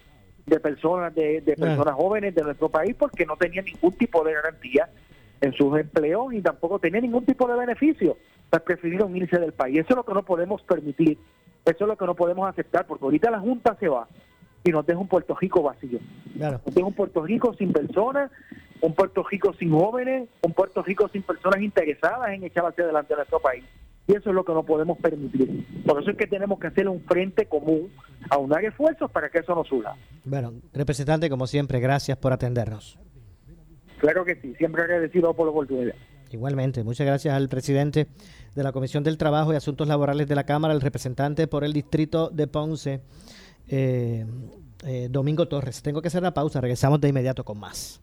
[0.45, 4.33] de personas, de, de personas jóvenes de nuestro país porque no tenían ningún tipo de
[4.33, 4.89] garantía
[5.41, 8.17] en sus empleos y tampoco tenían ningún tipo de beneficio.
[8.49, 9.79] Pues prefirieron irse del país.
[9.79, 11.17] Eso es lo que no podemos permitir.
[11.65, 14.07] Eso es lo que no podemos aceptar porque ahorita la Junta se va
[14.63, 15.99] y nos deja un Puerto Rico vacío.
[16.35, 18.31] Nos deja un Puerto Rico sin personas,
[18.81, 23.13] un Puerto Rico sin jóvenes, un Puerto Rico sin personas interesadas en echar hacia adelante
[23.13, 23.63] a nuestro país.
[24.07, 25.65] Y eso es lo que no podemos permitir.
[25.85, 27.91] Por eso es que tenemos que hacer un frente común,
[28.29, 29.95] aunar esfuerzos para que eso no suba.
[30.23, 32.97] Bueno, representante, como siempre, gracias por atendernos.
[33.99, 35.95] Claro que sí, siempre agradecido por la oportunidad.
[36.31, 38.07] Igualmente, muchas gracias al presidente
[38.55, 41.73] de la Comisión del Trabajo y Asuntos Laborales de la Cámara, el representante por el
[41.73, 43.01] distrito de Ponce,
[43.67, 44.25] eh,
[44.85, 45.81] eh, Domingo Torres.
[45.81, 48.01] Tengo que hacer la pausa, regresamos de inmediato con más.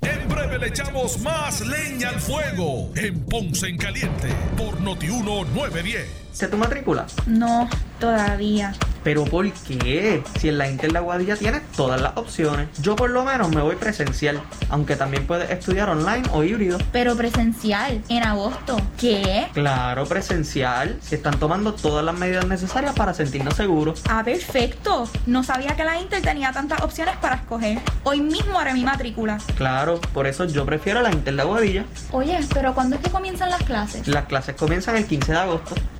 [0.00, 6.27] En breve le echamos más leña al fuego en Ponce en Caliente por Notiuno 910.
[6.38, 7.04] ¿Se tu matrícula?
[7.26, 8.72] No, todavía.
[9.02, 10.22] ¿Pero por qué?
[10.38, 12.68] Si en la Inter de Aguadilla tienes todas las opciones.
[12.80, 16.78] Yo por lo menos me voy presencial, aunque también puedes estudiar online o híbrido.
[16.92, 18.80] Pero presencial, en agosto.
[18.96, 19.48] ¿Qué?
[19.52, 20.96] Claro, presencial.
[21.00, 24.04] Si están tomando todas las medidas necesarias para sentirnos seguros.
[24.08, 25.10] Ah, perfecto.
[25.26, 27.80] No sabía que la Inter tenía tantas opciones para escoger.
[28.04, 29.38] Hoy mismo haré mi matrícula.
[29.56, 31.84] Claro, por eso yo prefiero la Inter de Aguadilla.
[32.12, 34.06] Oye, pero ¿cuándo es que comienzan las clases?
[34.06, 35.74] Las clases comienzan el 15 de agosto.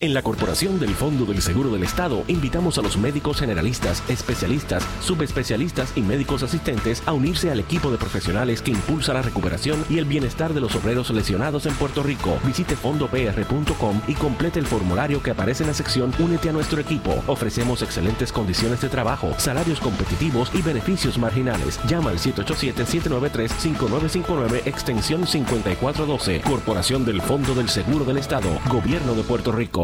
[0.00, 4.84] En la Corporación del Fondo del Seguro del Estado invitamos a los médicos generalistas, especialistas,
[5.00, 9.98] subespecialistas y médicos asistentes a unirse al equipo de profesionales que impulsa la recuperación y
[9.98, 12.38] el bienestar de los obreros lesionados en Puerto Rico.
[12.44, 17.22] Visite fondopr.com y complete el formulario que aparece en la sección Únete a nuestro equipo.
[17.26, 21.78] Ofrecemos excelentes condiciones de trabajo, salarios competitivos y beneficios marginales.
[21.86, 26.40] Llama al 787-793-5959 extensión 5412.
[26.42, 28.48] Corporación del Fondo del Seguro del Estado.
[28.68, 29.83] Gobierno de Puerto Rico.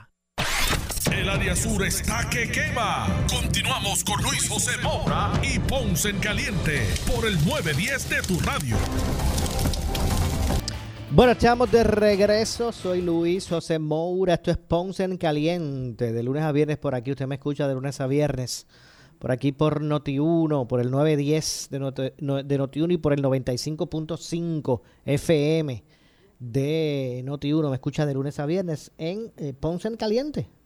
[1.11, 3.25] El área sur está que quema.
[3.29, 8.77] Continuamos con Luis José Moura y Ponce en Caliente por el 910 de tu radio.
[11.11, 12.71] Bueno, estamos de regreso.
[12.71, 14.35] Soy Luis José Moura.
[14.35, 16.13] Esto es Ponce en Caliente.
[16.13, 17.11] De lunes a viernes por aquí.
[17.11, 18.65] Usted me escucha de lunes a viernes.
[19.19, 24.81] Por aquí por Noti1, por el 910 de, Noti, de Noti1 y por el 95.5
[25.05, 25.83] FM
[26.39, 27.69] de Noti1.
[27.69, 30.60] Me escucha de lunes a viernes en eh, Ponce en Caliente.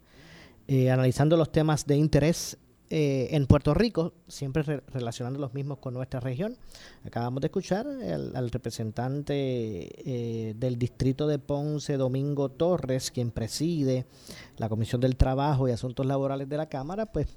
[0.67, 2.57] Eh, analizando los temas de interés
[2.89, 6.55] eh, en Puerto Rico, siempre re- relacionando los mismos con nuestra región,
[7.03, 14.05] acabamos de escuchar al, al representante eh, del distrito de Ponce, Domingo Torres, quien preside
[14.57, 17.27] la Comisión del Trabajo y Asuntos Laborales de la Cámara, pues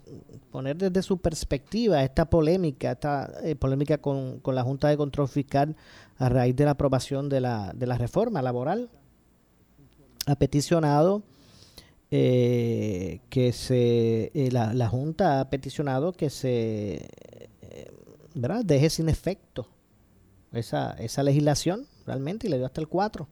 [0.50, 5.28] poner desde su perspectiva esta polémica, esta eh, polémica con, con la Junta de Control
[5.28, 5.76] Fiscal
[6.18, 8.90] a raíz de la aprobación de la, de la reforma laboral.
[10.26, 11.22] Ha peticionado
[12.10, 17.08] eh, que se eh, la, la Junta ha peticionado que se
[17.62, 17.92] eh,
[18.34, 18.64] ¿verdad?
[18.64, 19.68] deje sin efecto
[20.52, 23.28] esa, esa legislación realmente y le dio hasta el 4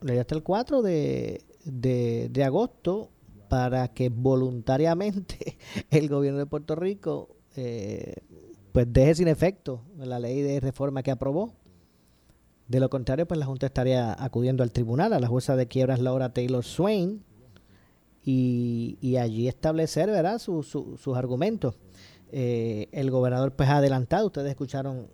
[0.00, 3.10] le dio hasta el 4 de, de, de agosto
[3.48, 5.58] para que voluntariamente
[5.90, 8.14] el gobierno de Puerto Rico eh,
[8.72, 11.52] pues deje sin efecto la ley de reforma que aprobó
[12.68, 16.00] de lo contrario, pues la Junta estaría acudiendo al tribunal, a la jueza de quiebras
[16.00, 17.22] Laura Taylor Swain,
[18.24, 20.38] y, allí establecer ¿verdad?
[20.38, 21.74] Su- su- sus argumentos.
[22.30, 25.08] Eh, el gobernador pues ha adelantado, ustedes escucharon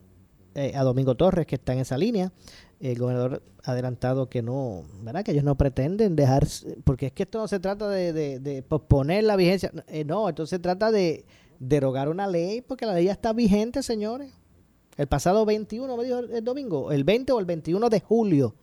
[0.55, 2.33] eh, a Domingo Torres que está en esa línea,
[2.81, 5.25] el gobernador ha adelantado que no, ¿verdad?
[5.25, 6.47] Que ellos no pretenden dejar,
[6.85, 10.29] porque es que esto no se trata de, de- de posponer la vigencia, eh, no,
[10.29, 11.25] esto se trata de
[11.59, 14.33] derogar una ley porque la ley ya está vigente, señores.
[14.99, 18.57] El pasado 21, me dijo el, domingo, el 20 o el 21 de julio,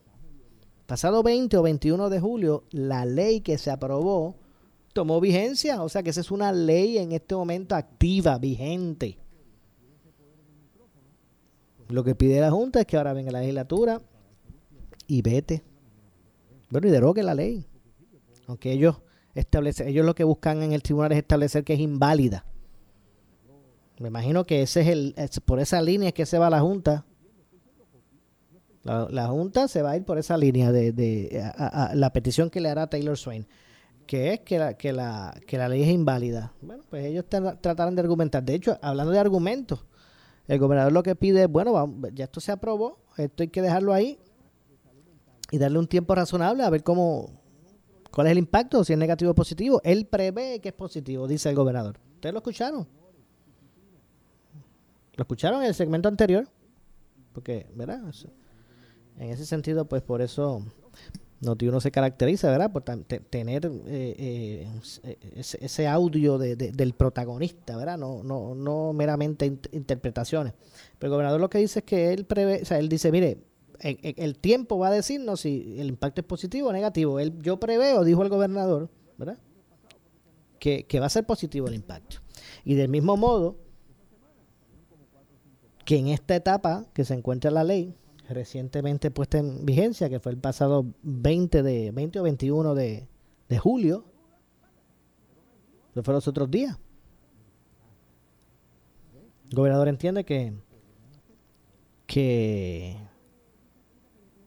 [0.85, 4.35] pasado 20 o 21 de julio, la ley que se aprobó
[4.91, 9.17] tomó vigencia, o sea que esa es una ley en este momento activa, vigente.
[11.87, 14.01] Lo que pide la Junta es que ahora venga la legislatura
[15.07, 15.63] y vete.
[16.69, 17.65] Bueno, y derogue la ley.
[18.47, 18.97] Aunque ellos
[19.35, 22.43] establecen, ellos lo que buscan en el tribunal es establecer que es inválida.
[23.99, 27.05] Me imagino que ese es el, es por esa línea que se va la Junta.
[28.83, 32.61] La, Junta se va a ir por esa línea de, de a la petición que
[32.61, 33.47] le hará Taylor Swain,
[34.05, 36.53] que es que la, que la, que la ley es inválida.
[36.61, 38.43] Bueno, pues ellos tra- tratarán de argumentar.
[38.43, 39.85] De hecho, hablando de argumentos,
[40.47, 43.63] el gobernador lo que pide es, bueno, vamos, ya esto se aprobó, esto hay que
[43.63, 44.19] dejarlo ahí
[45.49, 47.31] y darle un tiempo razonable a ver cómo,
[48.11, 49.81] cuál es el impacto, si es negativo o positivo.
[49.83, 51.97] Él prevé que es positivo, dice el gobernador.
[52.13, 52.87] ¿Ustedes lo escucharon?
[55.15, 56.47] ¿Lo escucharon en el segmento anterior?
[57.33, 58.01] Porque, ¿verdad?
[59.17, 60.63] En ese sentido, pues por eso
[61.41, 62.71] Noti1 se caracteriza, ¿verdad?
[62.71, 64.67] Por tener eh, eh,
[65.35, 67.97] ese, ese audio de- de- del protagonista, ¿verdad?
[67.97, 70.53] No, no, no meramente int- interpretaciones.
[70.99, 73.37] Pero el gobernador lo que dice es que él prevé, o sea, él dice, mire,
[73.79, 77.19] el, el- el tiempo va a decirnos si el impacto es positivo o negativo.
[77.19, 79.37] Él, yo preveo, dijo el gobernador, ¿verdad?
[80.59, 82.17] Que, que va a ser positivo el impacto.
[82.63, 83.57] Y del mismo modo,
[85.85, 87.95] que en esta etapa que se encuentra la ley,
[88.27, 93.07] recientemente puesta en vigencia, que fue el pasado 20, de, 20 o 21 de,
[93.47, 94.03] de julio,
[95.91, 96.77] eso fue los otros días.
[99.49, 100.53] El gobernador entiende que,
[102.07, 102.97] que,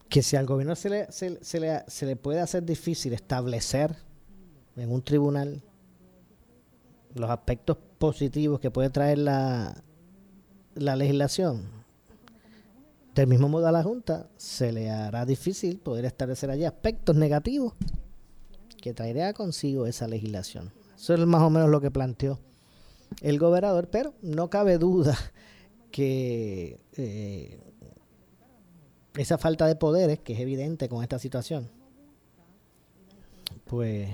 [0.09, 3.94] que si al gobierno se le, se, se le, se le puede hacer difícil establecer
[4.74, 5.62] en un tribunal
[7.14, 9.85] los aspectos positivos que puede traer la,
[10.78, 11.62] la legislación,
[13.14, 17.74] del mismo modo a la Junta se le hará difícil poder establecer allí aspectos negativos
[18.80, 20.72] que traería consigo esa legislación.
[20.96, 22.38] Eso es más o menos lo que planteó
[23.20, 25.16] el gobernador, pero no cabe duda
[25.90, 27.60] que eh,
[29.16, 31.68] esa falta de poderes, que es evidente con esta situación,
[33.64, 34.10] pues,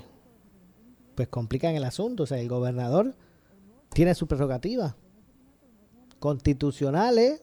[1.14, 2.22] pues complican el asunto.
[2.22, 3.14] O sea, el gobernador
[3.92, 4.94] tiene sus prerrogativas
[6.24, 7.42] constitucionales,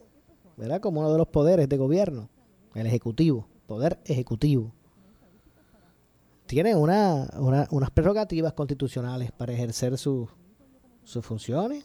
[0.56, 0.80] ¿verdad?
[0.80, 2.28] Como uno de los poderes de gobierno,
[2.74, 4.72] el ejecutivo, poder ejecutivo.
[6.46, 10.28] Tiene una, una- unas prerrogativas constitucionales para ejercer su-
[11.04, 11.84] sus funciones.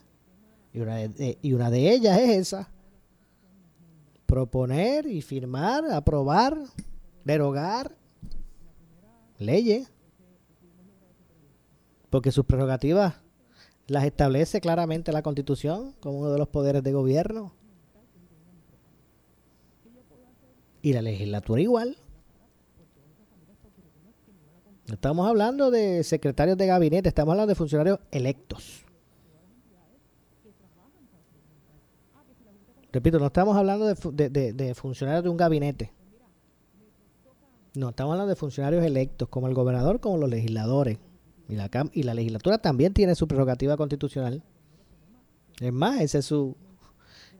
[0.73, 2.71] Y una, de, y una de ellas es esa.
[4.25, 6.57] Proponer y firmar, aprobar,
[7.23, 7.95] derogar
[9.37, 9.91] leyes.
[12.09, 13.21] Porque sus prerrogativas
[13.87, 17.53] las establece claramente la Constitución como uno de los poderes de gobierno.
[20.81, 21.97] Y la legislatura igual.
[24.91, 28.85] Estamos hablando de secretarios de gabinete, estamos hablando de funcionarios electos.
[32.93, 35.91] Repito, no estamos hablando de- de funcionarios de un gabinete.
[37.75, 40.97] No, estamos hablando de funcionarios electos, como el gobernador, como los legisladores.
[41.49, 44.43] Y la, y la legislatura también tiene su prerrogativa constitucional.
[45.59, 46.55] Es más, ese es su,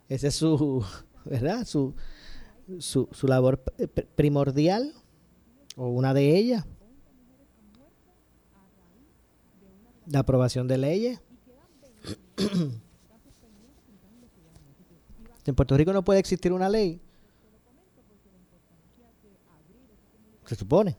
[0.07, 0.83] ese es su,
[1.25, 1.65] ¿verdad?
[1.65, 1.93] Su,
[2.79, 4.93] su, su labor p- primordial,
[5.75, 6.65] o una de ellas.
[10.07, 11.21] La aprobación de leyes.
[15.45, 16.99] en Puerto Rico no puede existir una ley.
[20.45, 20.95] Se supone.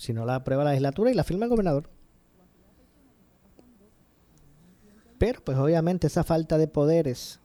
[0.00, 1.90] Si no la aprueba la legislatura y la firma el gobernador.
[5.18, 7.38] Pero pues obviamente esa falta de poderes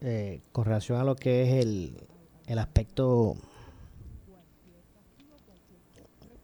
[0.00, 2.08] eh, con relación a lo que es el,
[2.46, 3.36] el aspecto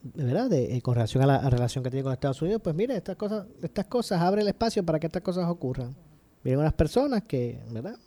[0.02, 2.96] verdad de, eh, con relación a la relación que tiene con Estados Unidos pues mire
[2.96, 5.96] estas cosas estas cosas abre el espacio para que estas cosas ocurran.
[6.44, 7.98] Miren unas personas que verdad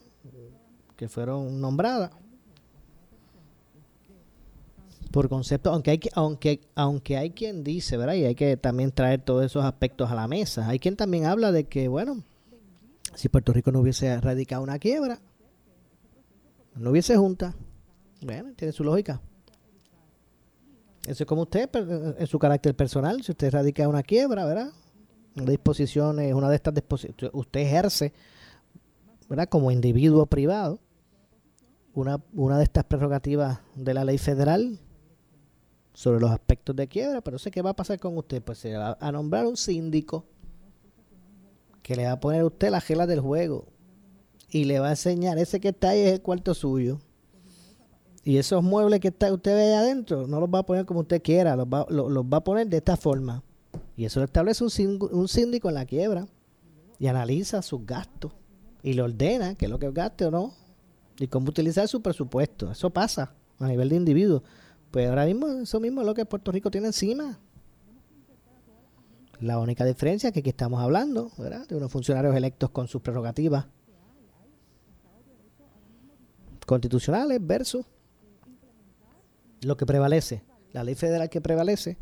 [0.95, 2.11] que fueron nombradas
[5.18, 9.22] por concepto aunque hay aunque aunque hay quien dice verdad y hay que también traer
[9.22, 12.24] todos esos aspectos a la mesa hay quien también habla de que bueno
[13.15, 15.20] si Puerto Rico no hubiese erradicado una quiebra
[16.80, 17.55] no hubiese junta.
[18.22, 19.22] Bueno, tiene su lógica.
[21.05, 21.70] Eso es como usted,
[22.20, 24.72] en su carácter personal, si usted radica una quiebra, ¿verdad?
[25.36, 28.13] Una disposición, una de estas disposiciones, usted ejerce,
[29.30, 29.47] ¿verdad?
[29.47, 30.80] Como individuo privado,
[31.93, 34.80] una, una de estas prerrogativas de la ley federal
[35.98, 38.78] sobre los aspectos de quiebra, pero sé qué va a pasar con usted, pues se
[38.78, 40.26] va a nombrar un síndico
[41.82, 43.66] que le va a poner a usted las reglas del juego
[44.52, 47.00] y le va a enseñar, ese que está ahí es el cuarto suyo.
[48.24, 51.00] Y esos muebles que está, usted ve ahí adentro, no los va a poner como
[51.00, 53.41] usted quiera, los va, los, va a poner de esta forma.
[53.95, 56.28] Y eso lo establece un, un síndico en la quiebra.
[57.00, 58.34] Y analiza sus gastos.
[58.84, 60.54] Y le ordena qué es lo que gaste o no.
[61.18, 62.72] Y cómo utilizar su presupuesto.
[62.72, 64.43] Eso pasa a nivel de individuo.
[64.92, 67.40] Pues ahora mismo eso mismo es lo que Puerto Rico tiene encima.
[69.40, 71.68] La única diferencia es que aquí estamos hablando, ¿verdad?
[71.68, 73.66] De unos funcionarios electos con sus prerrogativas
[76.66, 77.86] constitucionales versus
[79.62, 81.98] lo que prevalece, la ley federal que prevalece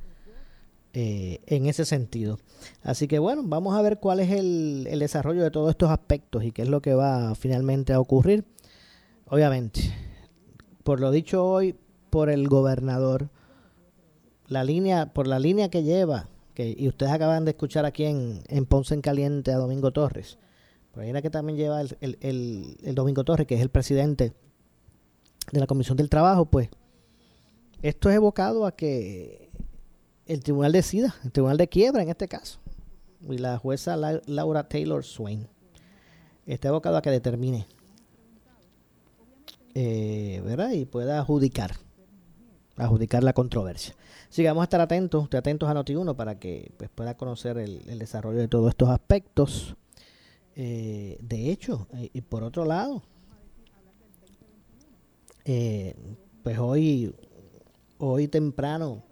[0.94, 2.40] eh, en ese sentido.
[2.82, 6.44] Así que bueno, vamos a ver cuál es el, el desarrollo de todos estos aspectos
[6.44, 8.46] y qué es lo que va finalmente a ocurrir.
[9.28, 9.82] Obviamente,
[10.84, 11.76] por lo dicho hoy
[12.16, 13.30] por el gobernador,
[14.47, 18.41] la línea, por la línea que lleva, que, y ustedes acaban de escuchar aquí en,
[18.47, 20.38] en Ponce en Caliente a Domingo Torres,
[20.93, 24.32] por ahí la que también lleva el, el, el Domingo Torres, que es el presidente
[25.51, 26.70] de la Comisión del Trabajo, pues
[27.82, 29.49] esto es evocado a que
[30.26, 32.61] el tribunal decida, el tribunal de quiebra en este caso,
[33.30, 35.49] y la jueza Laura Taylor Swain,
[36.45, 37.68] está evocado a que determine,
[39.74, 40.72] eh, ¿verdad?
[40.72, 41.76] Y pueda adjudicar,
[42.78, 43.95] adjudicar la controversia.
[44.30, 47.99] Así que vamos a estar atentos, atentos a Noti1 para que pues, pueda conocer el,
[47.99, 49.76] desarrollo de todos estos aspectos.
[50.55, 53.03] Eh, de hecho, eh, y por otro lado,
[55.45, 55.95] eh,
[56.43, 57.15] pues hoy,
[57.99, 59.03] hoy temprano,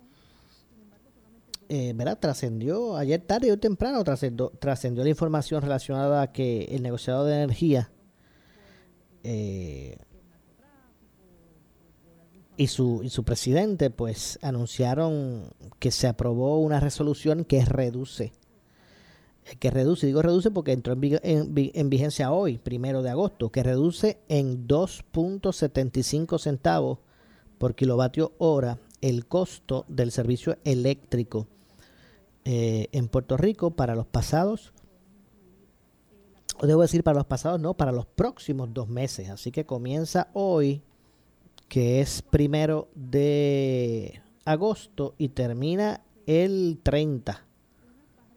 [1.70, 2.20] eh, ¿verdad?
[2.20, 7.36] Trascendió, ayer tarde hoy temprano trascendió, trascendió la información relacionada a que el negociador de
[7.36, 7.92] energía
[9.24, 9.98] eh,
[12.58, 18.34] y, su, y su presidente pues anunciaron que se aprobó una resolución que reduce
[19.60, 24.68] que reduce, digo reduce porque entró en, vigencia hoy, primero de agosto, que reduce en
[24.68, 27.00] 2.75 centavos
[27.58, 31.48] por kilovatio hora el costo del servicio eléctrico
[32.46, 34.74] eh, en Puerto Rico para los pasados,
[36.62, 39.30] debo decir para los pasados, no, para los próximos dos meses.
[39.30, 40.82] Así que comienza hoy,
[41.74, 47.48] que es primero de agosto, y termina el 30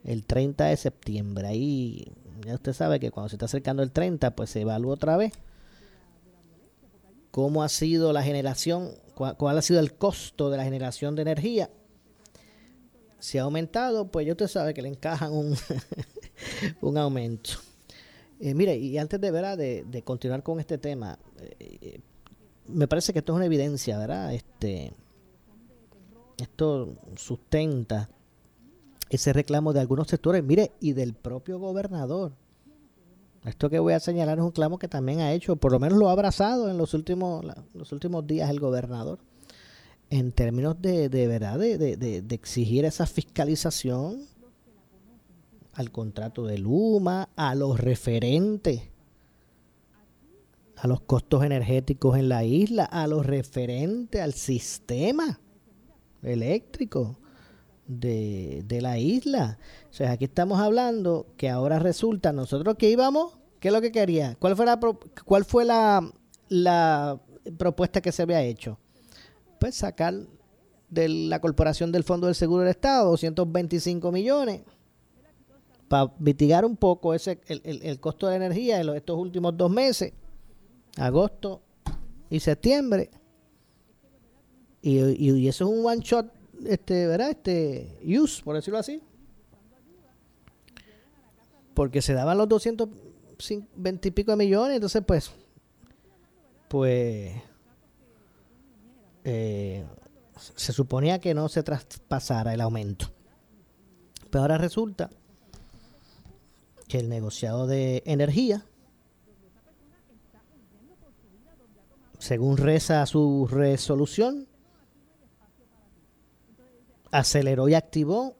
[0.04, 1.46] el 30 de septiembre.
[1.46, 2.12] Ahí
[2.46, 5.34] ya usted sabe que cuando se está acercando el 30, pues se evalúa otra vez
[7.30, 11.68] cómo ha sido la generación, cuál, ha sido el costo de la generación de energía.
[13.18, 15.54] Si ha aumentado, pues ya usted sabe que le encajan un,
[16.80, 17.50] un aumento.
[18.40, 19.58] Eh, mire, y antes de, ¿verdad?
[19.58, 21.18] de, continuar con este tema,
[21.58, 22.00] eh,
[22.68, 24.34] me parece que esto es una evidencia, ¿verdad?
[24.34, 24.92] Este,
[26.38, 28.08] esto sustenta
[29.08, 32.32] ese reclamo de algunos sectores, mire, y del propio gobernador.
[33.44, 35.98] Esto que voy a señalar es un reclamo que también ha hecho, por lo menos
[35.98, 37.44] lo ha abrazado en los últimos,
[37.74, 39.20] los últimos días el gobernador,
[40.10, 44.22] en términos de, de verdad, de, de, exigir esa fiscalización
[45.74, 48.82] al contrato de Luma, a los referentes,
[50.76, 55.40] a los costos energéticos en la isla, a los referentes al sistema
[56.22, 57.18] eléctrico
[57.86, 59.58] de, de la isla.
[59.90, 63.92] O sea, aquí estamos hablando que ahora resulta, nosotros que íbamos, ¿qué es lo que
[63.92, 64.36] quería?
[64.38, 64.78] ¿Cuál fue la,
[65.24, 67.20] cuál fue la,
[67.58, 68.78] propuesta que se había hecho?
[69.58, 70.14] Pues sacar
[70.90, 74.62] de la Corporación del Fondo del Seguro del Estado, 225 millones,
[75.88, 80.12] para mitigar un poco ese el, costo de energía en los- estos últimos dos meses,
[80.96, 81.62] agosto
[82.30, 83.10] y septiembre.
[84.82, 86.32] Y, eso es un one shot,
[86.64, 87.30] este, ¿verdad?
[87.30, 89.02] Este, use, por decirlo así.
[91.74, 95.32] Porque se daban los 220 y pico de millones, entonces pues,
[96.68, 97.34] pues,
[99.24, 99.84] eh,
[100.54, 103.10] se suponía que no se traspasara el aumento.
[104.30, 105.10] Pero ahora resulta
[106.88, 108.64] que el negociado de energía,
[112.18, 114.48] según reza su resolución,
[117.10, 118.36] aceleró y activó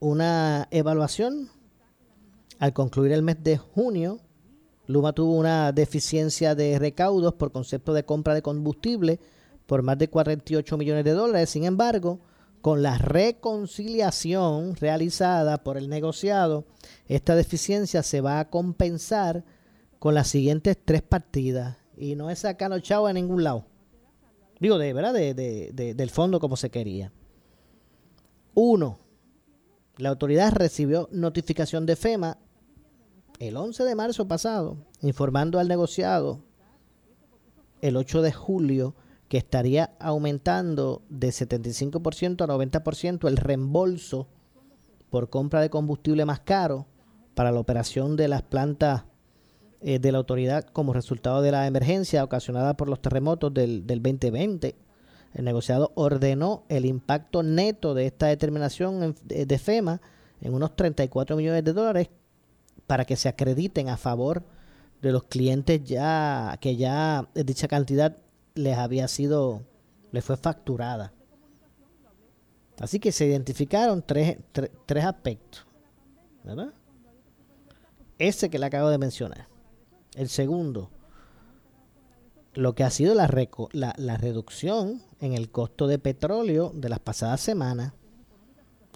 [0.00, 1.50] una evaluación
[2.58, 4.20] al concluir el mes de junio.
[4.86, 9.20] Luma tuvo una deficiencia de recaudos por concepto de compra de combustible
[9.66, 11.50] por más de 48 millones de dólares.
[11.50, 12.20] Sin embargo,
[12.60, 16.64] con la reconciliación realizada por el negociado,
[17.06, 19.44] esta deficiencia se va a compensar
[19.98, 23.64] con las siguientes tres partidas y no es sacando chavo en ningún lado.
[24.60, 27.12] Digo, de verdad, de- de- del fondo como se quería.
[28.54, 28.98] Uno,
[29.96, 32.38] la autoridad recibió notificación de FEMA
[33.38, 36.40] el 11 de marzo pasado, informando al negociado
[37.80, 38.94] el 8 de julio
[39.28, 44.28] que estaría aumentando de 75% a 90% el reembolso
[45.10, 46.86] por compra de combustible más caro
[47.34, 49.04] para la operación de las plantas
[49.82, 54.02] eh, de la autoridad como resultado de la emergencia ocasionada por los terremotos del, del
[54.02, 54.74] 2020.
[55.34, 60.00] El negociado ordenó el impacto neto de esta determinación de, FEMA
[60.40, 62.08] en unos 34 millones de dólares
[62.86, 64.42] para que se acrediten a favor
[65.00, 68.16] de los clientes ya que ya dicha cantidad
[68.54, 69.62] les había sido
[70.12, 71.12] les fue facturada.
[72.78, 75.64] Así que se identificaron tres, tre- tres aspectos,
[76.44, 76.72] ¿verdad?
[78.18, 79.46] Ese que le acabo de mencionar.
[80.14, 80.90] El segundo,
[82.54, 83.28] lo que ha sido la,
[83.96, 87.94] la reducción en el costo de petróleo de las pasadas semanas,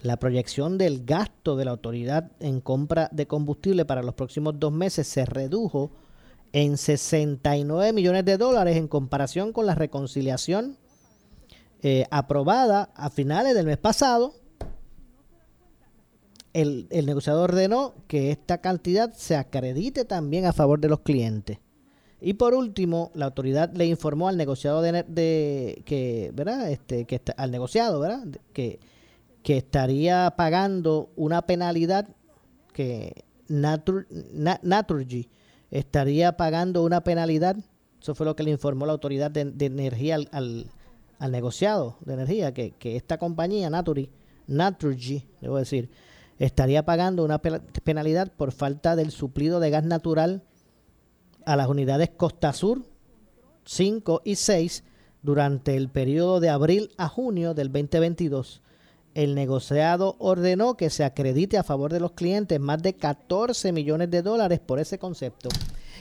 [0.01, 4.71] la proyección del gasto de la autoridad en compra de combustible para los próximos dos
[4.71, 5.91] meses se redujo
[6.53, 10.77] en 69 millones de dólares en comparación con la reconciliación
[11.81, 14.33] eh, aprobada a finales del mes pasado.
[16.61, 21.59] El, el negociador ordenó que esta cantidad se acredite también a favor de los clientes.
[22.19, 26.71] Y por último, la autoridad le informó al negociado de, que, ¿verdad?
[26.71, 28.25] Este, que está- al negociado, ¿verdad?
[28.53, 28.79] Que,
[29.43, 32.07] que estaría pagando una penalidad
[32.73, 35.29] que Natur, Na- Naturgy
[35.69, 37.55] estaría pagando una penalidad.
[38.01, 40.71] Eso fue lo que le informó la autoridad de, de energía al, al,
[41.19, 44.09] al negociado de energía, que, que esta compañía, Naturgy,
[44.47, 45.89] Naturgy, debo decir,
[46.39, 50.43] estaría pagando una pe- penalidad por falta del suplido de gas natural
[51.45, 52.83] a las unidades Costa Sur
[53.65, 54.83] 5 y 6
[55.23, 58.61] durante el periodo de abril a junio del 2022.
[59.13, 64.11] El negociado ordenó que se acredite a favor de los clientes más de 14 millones
[64.11, 65.49] de dólares por ese concepto.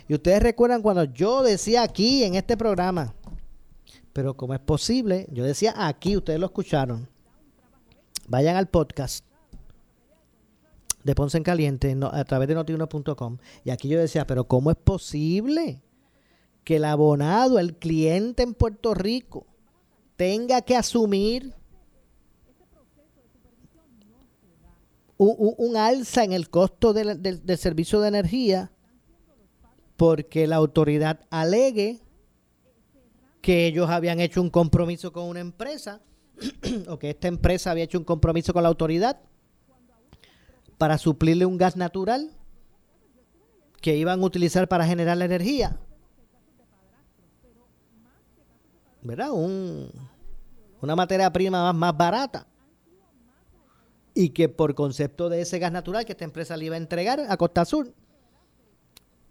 [0.07, 3.15] Y ustedes recuerdan cuando yo decía aquí en este programa,
[4.13, 5.27] pero ¿cómo es posible?
[5.33, 7.09] Yo decía aquí, ustedes lo escucharon.
[8.29, 9.25] Vayan al podcast
[11.07, 13.39] de Ponce en Caliente a través de notiuno.com.
[13.65, 15.81] Y aquí yo decía, pero ¿cómo es posible
[16.65, 19.47] que el abonado, el cliente en Puerto Rico,
[20.17, 21.55] tenga que asumir
[25.17, 28.73] un, un- alza en el costo del servicio de energía
[29.97, 32.01] porque la autoridad alegue
[33.41, 36.01] que ellos habían hecho un compromiso con una empresa
[36.89, 39.21] o que esta empresa había hecho un compromiso con la autoridad
[40.79, 42.31] para suplirle un gas natural
[43.81, 45.79] que iban a utilizar para generar la energía.
[49.03, 49.31] ¿Verdad?
[49.33, 49.89] Un,
[50.81, 52.47] una materia prima más, barata.
[54.15, 57.21] Y que por concepto de ese gas natural que esta empresa le iba a entregar
[57.29, 57.93] a Costa Sur,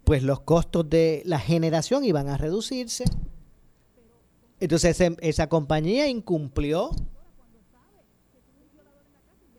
[0.04, 3.04] pues los costos de la generación iban a reducirse.
[4.60, 6.90] Entonces esa compañía incumplió,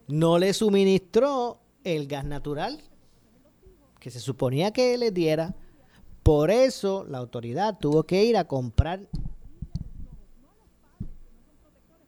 [0.07, 1.59] no le suministró
[1.95, 2.81] el gas natural
[3.99, 5.55] que se suponía que le diera.
[6.23, 9.07] Por eso la autoridad tuvo que ir a comprar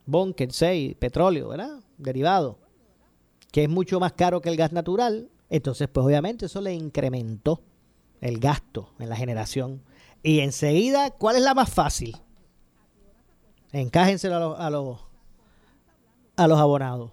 [0.06, 1.80] bunker 6, petróleo, ¿verdad?
[1.98, 2.58] Derivado,
[3.52, 5.30] que es mucho más caro que el gas natural.
[5.50, 7.62] Entonces, pues obviamente eso le incrementó
[8.22, 9.82] el gasto en la generación.
[10.22, 12.18] Y enseguida, ¿cuál es la más fácil?
[13.72, 15.00] Encájenselo a a los,
[16.36, 17.12] a los abonados.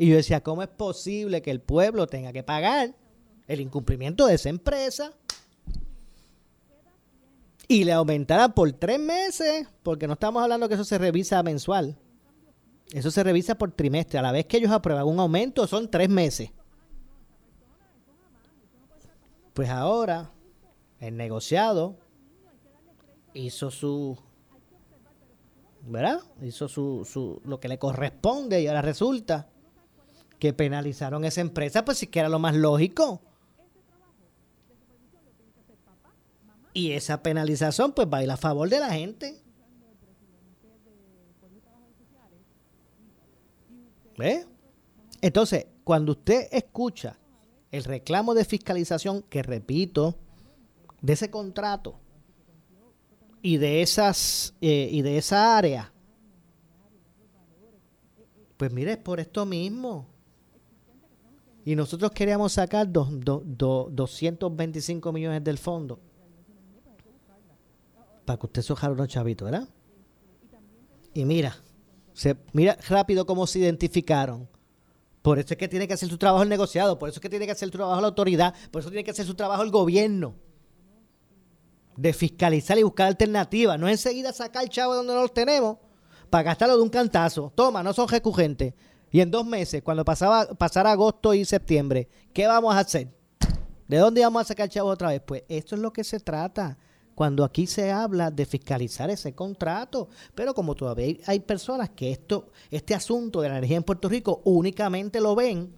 [0.00, 2.94] Y yo decía, ¿cómo es posible que el pueblo tenga que pagar
[3.46, 5.12] el incumplimiento de esa empresa?
[7.68, 11.98] Y le aumentara por tres meses, porque no estamos hablando que eso se revisa mensual.
[12.94, 14.18] Eso se revisa por trimestre.
[14.18, 16.50] A la vez que ellos aprueban un aumento, son tres meses.
[19.52, 20.32] Pues ahora,
[20.98, 21.98] el negociado
[23.34, 24.16] hizo su.
[25.82, 26.20] ¿Verdad?
[26.40, 29.50] Hizo su, su, lo que le corresponde y ahora resulta
[30.40, 33.20] que penalizaron esa empresa, pues sí que era lo más lógico.
[36.72, 39.40] Y esa penalización, pues va a ir a favor de la gente.
[44.16, 44.46] ¿Ve?
[45.20, 47.18] Entonces, cuando usted escucha
[47.70, 50.16] el reclamo de fiscalización, que repito,
[51.02, 51.98] de ese contrato
[53.42, 55.92] y de esas eh, y de esa área,
[58.56, 60.06] pues mire, es por esto mismo.
[61.70, 66.00] Y nosotros queríamos sacar dos, dos, dos, 225 millones del fondo.
[68.24, 69.68] Para que usted sojara unos chavitos, ¿verdad?
[71.14, 71.54] Y mira,
[72.12, 74.48] se, mira rápido cómo se identificaron.
[75.22, 77.30] Por eso es que tiene que hacer su trabajo el negociado, por eso es que
[77.30, 79.70] tiene que hacer su trabajo la autoridad, por eso tiene que hacer su trabajo el
[79.70, 80.34] gobierno.
[81.96, 85.76] De fiscalizar y buscar alternativas, no enseguida sacar el chavo de donde no los tenemos
[86.30, 87.52] para gastarlo de un cantazo.
[87.54, 88.74] Toma, no son recurrentes.
[89.10, 93.08] Y en dos meses, cuando pasaba, pasara agosto y septiembre, ¿qué vamos a hacer?
[93.88, 95.20] ¿De dónde vamos a sacar el chavo otra vez?
[95.26, 96.78] Pues esto es lo que se trata
[97.16, 100.08] cuando aquí se habla de fiscalizar ese contrato.
[100.34, 104.40] Pero como todavía hay personas que esto, este asunto de la energía en Puerto Rico
[104.44, 105.74] únicamente lo ven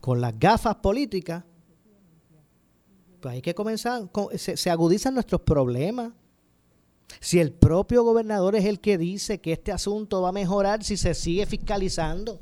[0.00, 1.44] con las gafas políticas,
[3.20, 6.12] pues hay que comenzar, se, se agudizan nuestros problemas.
[7.20, 10.96] Si el propio gobernador es el que dice que este asunto va a mejorar si
[10.96, 12.40] se sigue fiscalizando.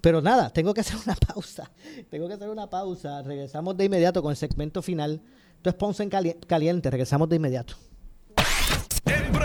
[0.00, 1.68] Pero nada, tengo que hacer una pausa.
[2.10, 3.22] Tengo que hacer una pausa.
[3.22, 5.20] Regresamos de inmediato con el segmento final.
[5.64, 6.10] Esto es en
[6.46, 6.90] Caliente.
[6.90, 7.74] Regresamos de inmediato.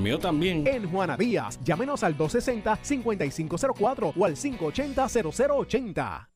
[0.00, 0.66] mío también.
[0.66, 6.28] En Juana Díaz, llámenos al 260-5504 o al 580-0080.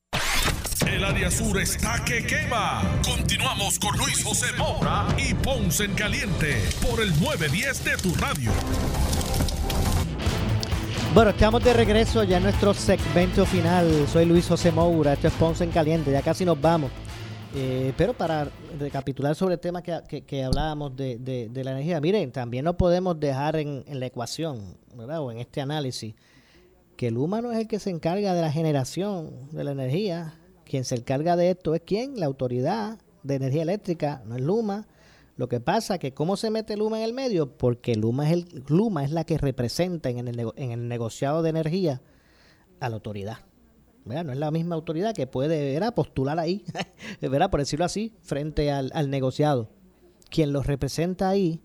[0.86, 2.82] El área sur está que quema.
[3.04, 8.50] Continuamos con Luis José Moura y Ponce en Caliente por el 910 de tu radio.
[11.14, 14.06] Bueno, estamos de regreso ya en nuestro segmento final.
[14.08, 16.90] Soy Luis José Moura, esto es Ponce en Caliente, ya casi nos vamos.
[17.53, 18.48] Eh, pero para
[18.78, 23.57] recapitular sobre el tema que, hablábamos de, de, la energía, miren, también no podemos dejar
[23.57, 25.20] en, la ecuación, ¿verdad?
[25.20, 26.14] O en este análisis,
[26.96, 30.34] que el humano es el que se encarga de la generación de la energía.
[30.64, 32.20] Quien se encarga de esto es quién?
[32.20, 34.86] La autoridad de energía eléctrica, no es Luma.
[35.36, 38.64] Lo que pasa que cómo se mete Luma en el medio, porque Luma es el
[38.68, 42.01] Luma es la que representa en el, en el negociado de energía
[42.78, 43.38] a la autoridad.
[44.24, 45.94] No es la misma autoridad que puede ¿verdad?
[45.94, 46.64] postular ahí,
[47.20, 47.50] ¿verdad?
[47.50, 49.70] por decirlo así, frente al, al negociado.
[50.30, 51.61] Quien lo representa ahí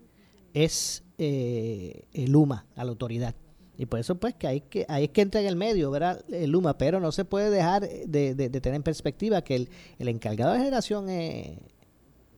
[0.54, 3.34] es eh, Luma, a la autoridad.
[3.78, 6.24] Y por eso pues que hay que, hay que entrar en el medio, ¿verdad?
[6.30, 9.68] El Luma, pero no se puede dejar de, tener en perspectiva que el,
[9.98, 11.58] el encargado de generación es,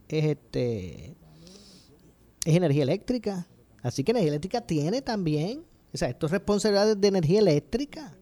[0.09, 1.15] este
[2.45, 3.47] es energía eléctrica.
[3.81, 8.17] Así que energía eléctrica tiene también, o sea, esto es responsabilidad de energía eléctrica.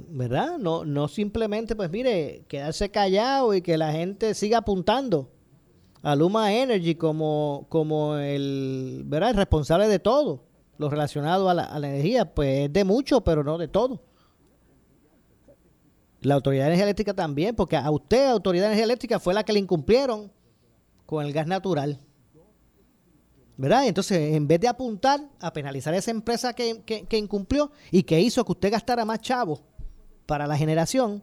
[0.00, 0.58] ¿Verdad?
[0.58, 5.32] No, no simplemente, pues mire, quedarse callado y que la gente siga apuntando
[6.02, 9.30] a Luma Energy como, como el, ¿verdad?
[9.30, 10.44] el responsable de todo
[10.78, 14.00] lo relacionado a la, energía, pues es de mucho, pero no de todo.
[16.20, 19.42] La Autoridad de Energía Eléctrica también, porque a usted, Autoridad de Energía Eléctrica, fue la
[19.42, 20.30] que le incumplieron
[21.06, 22.00] con el gas natural.
[23.56, 23.88] ¿Verdad?
[23.88, 28.20] Entonces, en vez de apuntar a penalizar a esa empresa que, que incumplió y que
[28.20, 29.64] hizo que usted gastara más chavos
[30.28, 31.22] para la generación,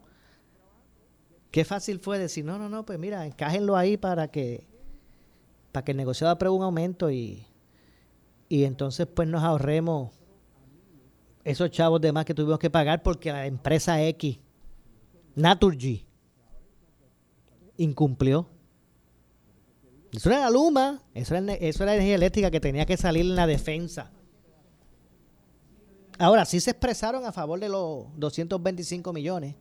[1.52, 4.66] qué fácil fue decir, no, no, no, pues mira, encájenlo ahí para que,
[5.72, 7.46] para que el negociado apruebe un aumento y,
[8.50, 10.12] y entonces pues nos ahorremos
[11.44, 14.40] esos chavos de más que tuvimos que pagar porque la empresa X,
[15.36, 16.04] Naturgy,
[17.78, 18.50] incumplió.
[20.14, 23.36] Eso era la Luma, eso era, eso era energía eléctrica que tenía que salir en
[23.36, 24.12] la defensa.
[26.18, 29.56] Ahora, sí se expresaron a favor de los 225 millones.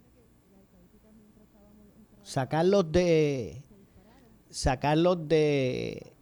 [2.23, 3.63] Sacarlos de.
[4.51, 6.13] Sacarlos de,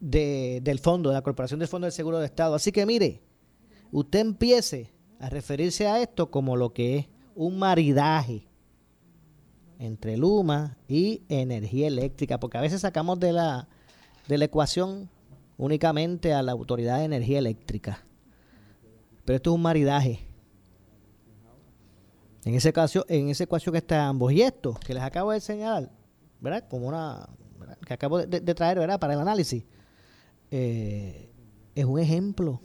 [0.00, 0.60] de.
[0.62, 2.54] del fondo, de la Corporación del Fondo del Seguro de Estado.
[2.54, 3.20] Así que mire,
[3.90, 8.46] usted empiece a referirse a esto como lo que es un maridaje
[9.78, 13.68] entre Luma y energía eléctrica, porque a veces sacamos de la,
[14.28, 15.10] de la ecuación
[15.58, 18.04] únicamente a la Autoridad de Energía Eléctrica.
[19.24, 20.26] Pero esto es un maridaje.
[22.44, 25.40] En ese caso, en ese ecuación que está ambos y esto que les acabo de
[25.40, 25.90] señalar,
[26.40, 26.64] ¿verdad?
[26.68, 27.26] Como una
[27.86, 29.00] que acabo de, de, traer, ¿verdad?
[29.00, 29.64] Para el análisis,
[30.50, 31.30] eh,
[31.74, 32.60] es un ejemplo.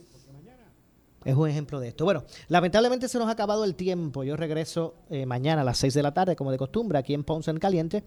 [1.25, 2.05] Es un ejemplo de esto.
[2.05, 4.23] Bueno, lamentablemente se nos ha acabado el tiempo.
[4.23, 7.25] Yo regreso eh, mañana a las 6 de la tarde, como de costumbre, aquí en
[7.25, 8.05] Ponce en Caliente.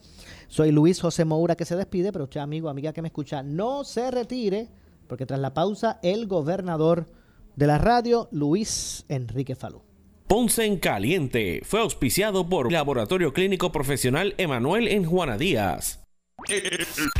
[0.49, 3.85] Soy Luis José Moura que se despide, pero usted, amigo, amiga que me escucha, no
[3.85, 4.71] se retire,
[5.09, 7.07] porque tras la pausa, el gobernador
[7.57, 9.83] de la radio, Luis Enrique Falú.
[10.27, 16.03] Ponce en Caliente fue auspiciado por Laboratorio Clínico Profesional Emanuel en Juana Díaz.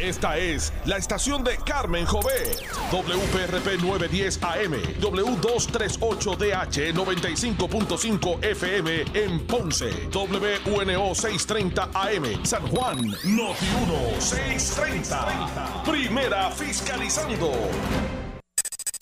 [0.01, 2.57] Esta es la estación de Carmen Jové.
[2.91, 14.21] WPRP 910 AM, W238DH 95.5 FM en Ponce, WNO 630 AM, San Juan, Noti 1
[14.21, 15.83] 630.
[15.85, 17.53] Primera fiscalizando.